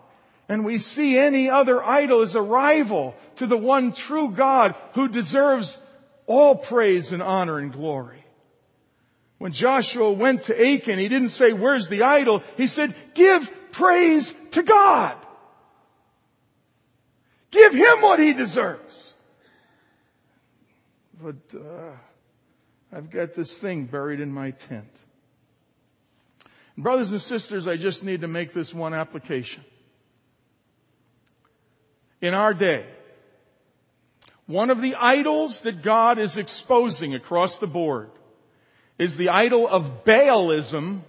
and 0.49 0.65
we 0.65 0.79
see 0.79 1.19
any 1.19 1.51
other 1.51 1.85
idol 1.85 2.23
as 2.23 2.35
a 2.35 2.41
rival 2.41 3.15
to 3.37 3.47
the 3.47 3.59
one 3.59 3.93
true 3.93 4.31
God 4.31 4.75
who 4.95 5.09
deserves 5.09 5.79
all 6.27 6.57
praise 6.57 7.13
and 7.13 7.23
honor 7.23 7.59
and 7.59 7.71
glory. 7.71 8.22
When 9.43 9.51
Joshua 9.51 10.13
went 10.13 10.45
to 10.45 10.55
Achan, 10.55 11.01
he 11.01 11.09
didn't 11.09 11.31
say, 11.31 11.53
where's 11.53 11.89
the 11.89 12.05
idol? 12.05 12.45
He 12.57 12.69
said, 12.69 12.95
give 13.13 13.51
praise 13.73 14.33
to 14.53 14.63
God. 14.63 15.17
Give 17.51 17.75
him 17.75 18.03
what 18.03 18.21
he 18.21 18.35
deserves. 18.35 19.13
But, 21.21 21.35
uh, 21.57 21.97
I've 22.93 23.11
got 23.11 23.35
this 23.35 23.59
thing 23.59 23.87
buried 23.87 24.21
in 24.21 24.33
my 24.33 24.53
tent. 24.53 24.95
Brothers 26.79 27.11
and 27.11 27.21
sisters, 27.21 27.67
I 27.67 27.77
just 27.77 28.05
need 28.05 28.21
to 28.21 28.29
make 28.29 28.55
this 28.55 28.73
one 28.73 28.95
application. 28.95 29.65
In 32.21 32.33
our 32.33 32.55
day, 32.55 32.87
one 34.47 34.71
of 34.71 34.81
the 34.81 34.95
idols 34.95 35.63
that 35.63 35.83
God 35.83 36.21
is 36.21 36.37
exposing 36.37 37.17
across 37.17 37.59
the 37.59 37.67
board 37.67 38.13
is 39.03 39.17
the 39.17 39.31
idol 39.31 39.67
of 39.67 40.05
Baalism. 40.05 41.01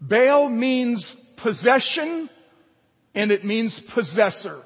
Baal 0.00 0.48
means 0.48 1.12
possession 1.36 2.30
and 3.14 3.30
it 3.30 3.44
means 3.44 3.78
possessor. 3.78 4.58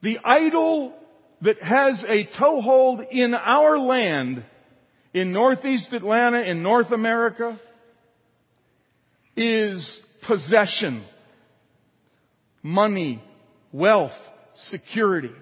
The 0.00 0.20
idol 0.24 0.94
that 1.42 1.62
has 1.62 2.02
a 2.04 2.24
toehold 2.24 3.02
in 3.10 3.34
our 3.34 3.78
land 3.78 4.42
in 5.12 5.32
Northeast 5.32 5.92
Atlanta, 5.92 6.40
in 6.40 6.62
North 6.62 6.92
America, 6.92 7.60
is 9.36 9.98
possession, 10.22 11.04
money, 12.62 13.22
wealth, 13.70 14.18
security. 14.54 15.34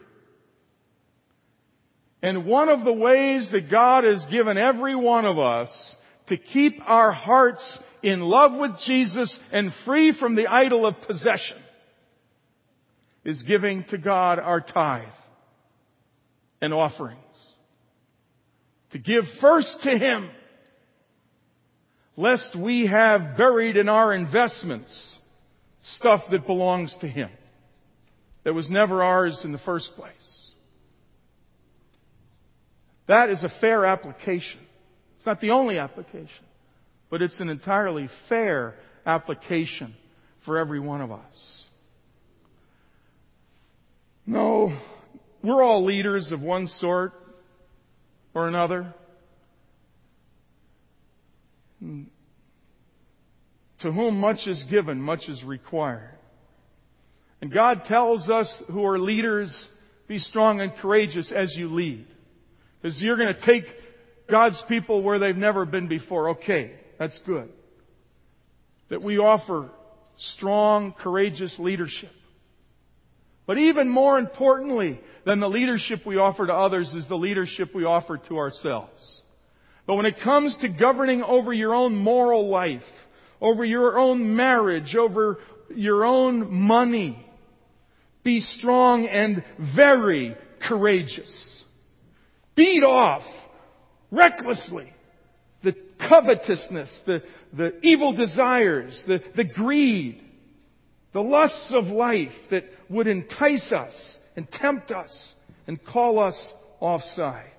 And 2.27 2.45
one 2.45 2.69
of 2.69 2.83
the 2.83 2.93
ways 2.93 3.53
that 3.53 3.71
God 3.71 4.03
has 4.03 4.27
given 4.27 4.59
every 4.59 4.97
one 4.97 5.27
of 5.27 5.39
us 5.39 5.95
to 6.27 6.37
keep 6.37 6.83
our 6.85 7.13
hearts 7.13 7.79
in 8.03 8.21
love 8.21 8.57
with 8.59 8.79
Jesus 8.79 9.39
and 9.53 9.73
free 9.73 10.11
from 10.11 10.35
the 10.35 10.49
idol 10.49 10.87
of 10.87 11.03
possession 11.03 11.57
is 13.23 13.45
giving 13.45 13.85
to 13.85 13.99
God 13.99 14.41
our 14.41 14.61
tithe 14.61 15.07
and 16.61 16.75
offerings. 16.75 17.21
To 18.91 18.99
give 18.99 19.29
first 19.29 19.83
to 19.83 19.97
Him, 19.97 20.29
lest 22.17 22.57
we 22.57 22.87
have 22.87 23.37
buried 23.37 23.77
in 23.77 23.89
our 23.89 24.13
investments 24.13 25.21
stuff 25.83 26.31
that 26.31 26.45
belongs 26.45 26.97
to 26.99 27.07
Him, 27.07 27.31
that 28.43 28.53
was 28.53 28.69
never 28.69 29.05
ours 29.05 29.45
in 29.45 29.53
the 29.53 29.59
first 29.59 29.95
place. 29.95 30.46
That 33.07 33.31
is 33.31 33.45
a 33.45 33.49
fair 33.49 33.85
application. 33.85 34.61
It's 35.17 35.27
not 35.27 35.41
the 35.41 35.51
only 35.51 35.79
application, 35.79 36.45
but 37.09 37.23
it's 37.23 37.41
an 37.41 37.49
entirely 37.49 38.09
fair 38.29 38.75
application 39.05 39.95
for 40.41 40.59
every 40.59 40.81
one 40.81 41.01
of 41.01 41.13
us. 41.13 41.65
No, 44.27 44.73
we're 45.43 45.63
all 45.63 45.85
leaders 45.85 46.33
of 46.33 46.43
one 46.43 46.67
sort 46.67 47.13
or 48.35 48.49
another. 48.49 48.93
To 53.79 53.93
whom 53.93 54.19
much 54.19 54.49
is 54.49 54.65
given, 54.65 55.01
much 55.01 55.29
is 55.29 55.45
required. 55.45 56.11
And 57.41 57.53
God 57.53 57.85
tells 57.85 58.31
us 58.31 58.63
who 58.71 58.85
are 58.87 58.99
leaders, 58.99 59.69
be 60.09 60.19
strong 60.19 60.61
and 60.61 60.75
courageous 60.77 61.31
as 61.31 61.57
you 61.57 61.69
lead. 61.69 62.07
Because 62.87 63.03
you're 63.03 63.17
going 63.17 63.35
to 63.35 63.41
take 63.41 63.67
God's 64.29 64.63
people 64.63 65.03
where 65.03 65.19
they've 65.19 65.37
never 65.37 65.65
been 65.65 65.89
before. 65.89 66.31
Okay, 66.31 66.71
that's 66.99 67.19
good. 67.19 67.49
That 68.91 69.03
we 69.03 69.19
offer 69.19 69.71
strong, 70.15 70.93
courageous 70.93 71.59
leadership. 71.59 72.13
But 73.45 73.59
even 73.59 73.89
more 73.89 74.21
importantly 74.21 75.01
than 75.25 75.41
the 75.41 75.51
leadership 75.51 76.07
we 76.07 76.17
offer 76.17 76.47
to 76.47 76.55
others 76.55 76.95
is 76.95 77.09
the 77.09 77.19
leadership 77.19 77.75
we 77.75 77.85
offer 77.85 78.19
to 78.19 78.39
ourselves. 78.39 79.21
But 79.85 79.97
when 79.97 80.07
it 80.07 80.21
comes 80.21 80.59
to 80.59 80.69
governing 80.69 81.25
over 81.25 81.53
your 81.53 81.75
own 81.75 81.97
moral 81.97 82.49
life, 82.49 83.09
over 83.41 83.65
your 83.65 83.99
own 83.99 84.37
marriage, 84.37 84.95
over 84.95 85.41
your 85.75 86.05
own 86.05 86.55
money, 86.55 87.19
be 88.23 88.41
strong 88.41 89.09
and 89.09 89.43
very 89.59 90.37
courageous. 90.61 91.65
Beat 92.57 92.83
off 92.83 93.25
recklessly 94.11 94.93
the 95.63 95.73
covetousness, 95.99 97.01
the, 97.01 97.23
the 97.53 97.75
evil 97.83 98.13
desires, 98.13 99.05
the, 99.05 99.23
the 99.35 99.45
greed, 99.45 100.23
the 101.13 101.23
lusts 101.23 101.73
of 101.73 101.91
life 101.91 102.37
that 102.51 102.65
would 102.89 103.07
entice 103.07 103.73
us 103.73 104.19
and 104.35 104.51
tempt 104.51 104.91
us 104.91 105.35
and 105.67 105.83
call 105.83 106.19
us 106.19 106.53
offside. 106.81 107.51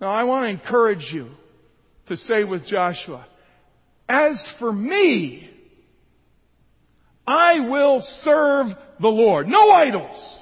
Now 0.00 0.10
I 0.10 0.24
want 0.24 0.46
to 0.46 0.50
encourage 0.50 1.12
you 1.12 1.30
to 2.06 2.16
say 2.16 2.44
with 2.44 2.66
Joshua, 2.66 3.26
as 4.08 4.48
for 4.48 4.72
me, 4.72 5.48
I 7.26 7.60
will 7.60 8.00
serve 8.00 8.76
the 8.98 9.10
Lord. 9.10 9.48
No 9.48 9.70
idols. 9.70 10.41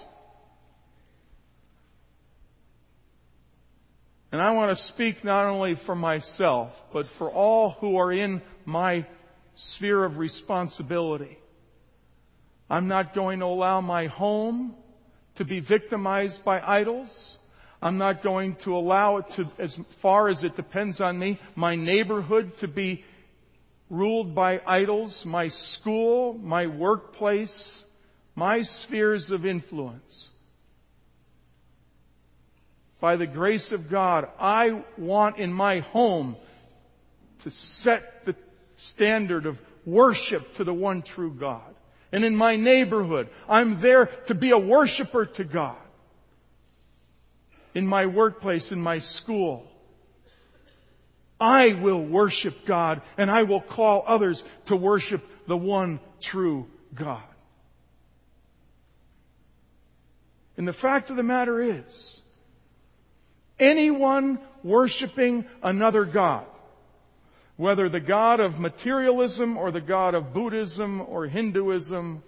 And 4.32 4.40
I 4.40 4.52
want 4.52 4.76
to 4.76 4.82
speak 4.82 5.24
not 5.24 5.46
only 5.46 5.74
for 5.74 5.94
myself, 5.94 6.72
but 6.92 7.06
for 7.18 7.30
all 7.30 7.70
who 7.70 7.96
are 7.96 8.12
in 8.12 8.42
my 8.64 9.06
sphere 9.56 10.04
of 10.04 10.18
responsibility. 10.18 11.38
I'm 12.68 12.86
not 12.86 13.14
going 13.14 13.40
to 13.40 13.46
allow 13.46 13.80
my 13.80 14.06
home 14.06 14.74
to 15.34 15.44
be 15.44 15.58
victimized 15.58 16.44
by 16.44 16.60
idols. 16.60 17.38
I'm 17.82 17.98
not 17.98 18.22
going 18.22 18.54
to 18.56 18.76
allow 18.76 19.16
it 19.16 19.30
to, 19.30 19.50
as 19.58 19.78
far 20.00 20.28
as 20.28 20.44
it 20.44 20.54
depends 20.54 21.00
on 21.00 21.18
me, 21.18 21.40
my 21.56 21.74
neighborhood 21.74 22.56
to 22.58 22.68
be 22.68 23.04
ruled 23.88 24.34
by 24.34 24.60
idols, 24.64 25.26
my 25.26 25.48
school, 25.48 26.34
my 26.34 26.68
workplace, 26.68 27.84
my 28.36 28.60
spheres 28.60 29.32
of 29.32 29.44
influence. 29.44 30.30
By 33.00 33.16
the 33.16 33.26
grace 33.26 33.72
of 33.72 33.90
God, 33.90 34.28
I 34.38 34.82
want 34.98 35.38
in 35.38 35.52
my 35.52 35.80
home 35.80 36.36
to 37.40 37.50
set 37.50 38.26
the 38.26 38.36
standard 38.76 39.46
of 39.46 39.58
worship 39.86 40.54
to 40.54 40.64
the 40.64 40.74
one 40.74 41.02
true 41.02 41.32
God. 41.32 41.74
And 42.12 42.24
in 42.24 42.36
my 42.36 42.56
neighborhood, 42.56 43.28
I'm 43.48 43.80
there 43.80 44.06
to 44.26 44.34
be 44.34 44.50
a 44.50 44.58
worshiper 44.58 45.26
to 45.26 45.44
God. 45.44 45.76
In 47.72 47.86
my 47.86 48.06
workplace, 48.06 48.72
in 48.72 48.80
my 48.80 48.98
school, 48.98 49.66
I 51.40 51.72
will 51.72 52.04
worship 52.04 52.66
God 52.66 53.00
and 53.16 53.30
I 53.30 53.44
will 53.44 53.60
call 53.60 54.04
others 54.06 54.42
to 54.66 54.76
worship 54.76 55.24
the 55.46 55.56
one 55.56 56.00
true 56.20 56.66
God. 56.94 57.22
And 60.56 60.68
the 60.68 60.74
fact 60.74 61.08
of 61.08 61.16
the 61.16 61.22
matter 61.22 61.62
is, 61.62 62.20
anyone 63.60 64.38
worshiping 64.62 65.44
another 65.62 66.04
God 66.04 66.46
whether 67.60 67.90
the 67.90 68.00
God 68.00 68.40
of 68.40 68.58
materialism 68.58 69.58
or 69.58 69.70
the 69.70 69.82
God 69.82 70.14
of 70.14 70.32
Buddhism 70.32 71.02
or 71.02 71.26
Hinduism, 71.26 72.22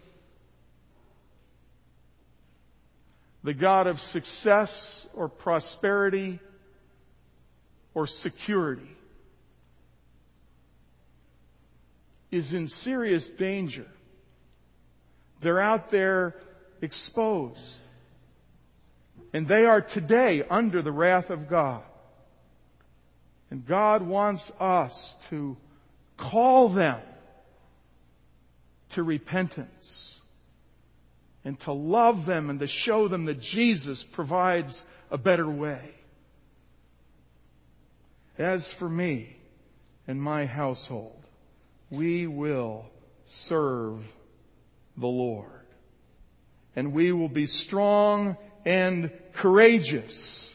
the 3.43 3.55
God 3.55 3.87
of 3.87 3.99
success 4.03 5.07
or 5.15 5.31
prosperity 5.31 6.39
or 7.95 8.07
security, 8.07 8.95
is 12.31 12.53
in 12.53 12.69
serious 12.69 13.27
danger. 13.31 13.87
They're 15.41 15.63
out 15.63 15.91
there 15.91 16.35
exposed. 16.83 17.81
And 19.33 19.49
they 19.49 19.65
are 19.65 19.81
today 19.81 20.43
under 20.49 20.83
the 20.83 20.93
wrath 20.93 21.31
of 21.31 21.49
God. 21.49 21.83
And 23.51 23.67
God 23.67 24.03
wants 24.03 24.51
us 24.61 25.17
to 25.31 25.57
call 26.17 26.69
them 26.69 27.01
to 28.91 29.03
repentance 29.03 30.21
and 31.45 31.59
to 31.61 31.73
love 31.73 32.27
them 32.27 32.51
and 32.51 32.61
to 32.61 32.67
show 32.67 33.09
them 33.09 33.25
that 33.27 33.41
Jesus 33.41 34.03
provides 34.03 34.83
a 35.11 35.19
better 35.19 35.49
way. 35.49 35.95
As 38.39 38.73
for 38.73 38.89
me 38.89 39.37
and 40.07 40.21
my 40.21 40.47
household, 40.47 41.23
we 41.91 42.27
will 42.27 42.87
serve 43.25 44.03
the 44.97 45.07
Lord. 45.07 45.49
And 46.75 46.93
we 46.93 47.13
will 47.13 47.29
be 47.29 47.47
strong 47.47 48.37
and 48.65 49.11
courageous 49.33 50.51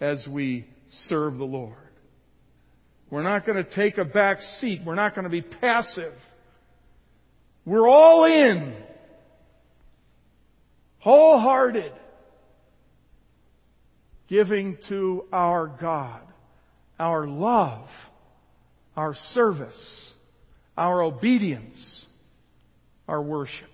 as 0.00 0.28
we 0.28 0.66
serve 0.88 1.38
the 1.38 1.44
Lord. 1.46 1.74
We're 3.10 3.22
not 3.22 3.46
going 3.46 3.56
to 3.56 3.64
take 3.64 3.98
a 3.98 4.04
back 4.04 4.42
seat. 4.42 4.82
We're 4.84 4.94
not 4.94 5.14
going 5.14 5.24
to 5.24 5.30
be 5.30 5.42
passive. 5.42 6.14
We're 7.64 7.88
all 7.88 8.24
in. 8.24 8.74
Wholehearted. 10.98 11.92
Giving 14.28 14.76
to 14.78 15.24
our 15.32 15.68
God. 15.68 16.20
Our 16.98 17.26
love. 17.28 17.88
Our 18.96 19.14
service. 19.14 20.14
Our 20.76 21.02
obedience. 21.02 22.06
Our 23.06 23.22
worship. 23.22 23.70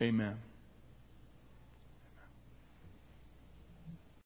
Amen. 0.00 0.47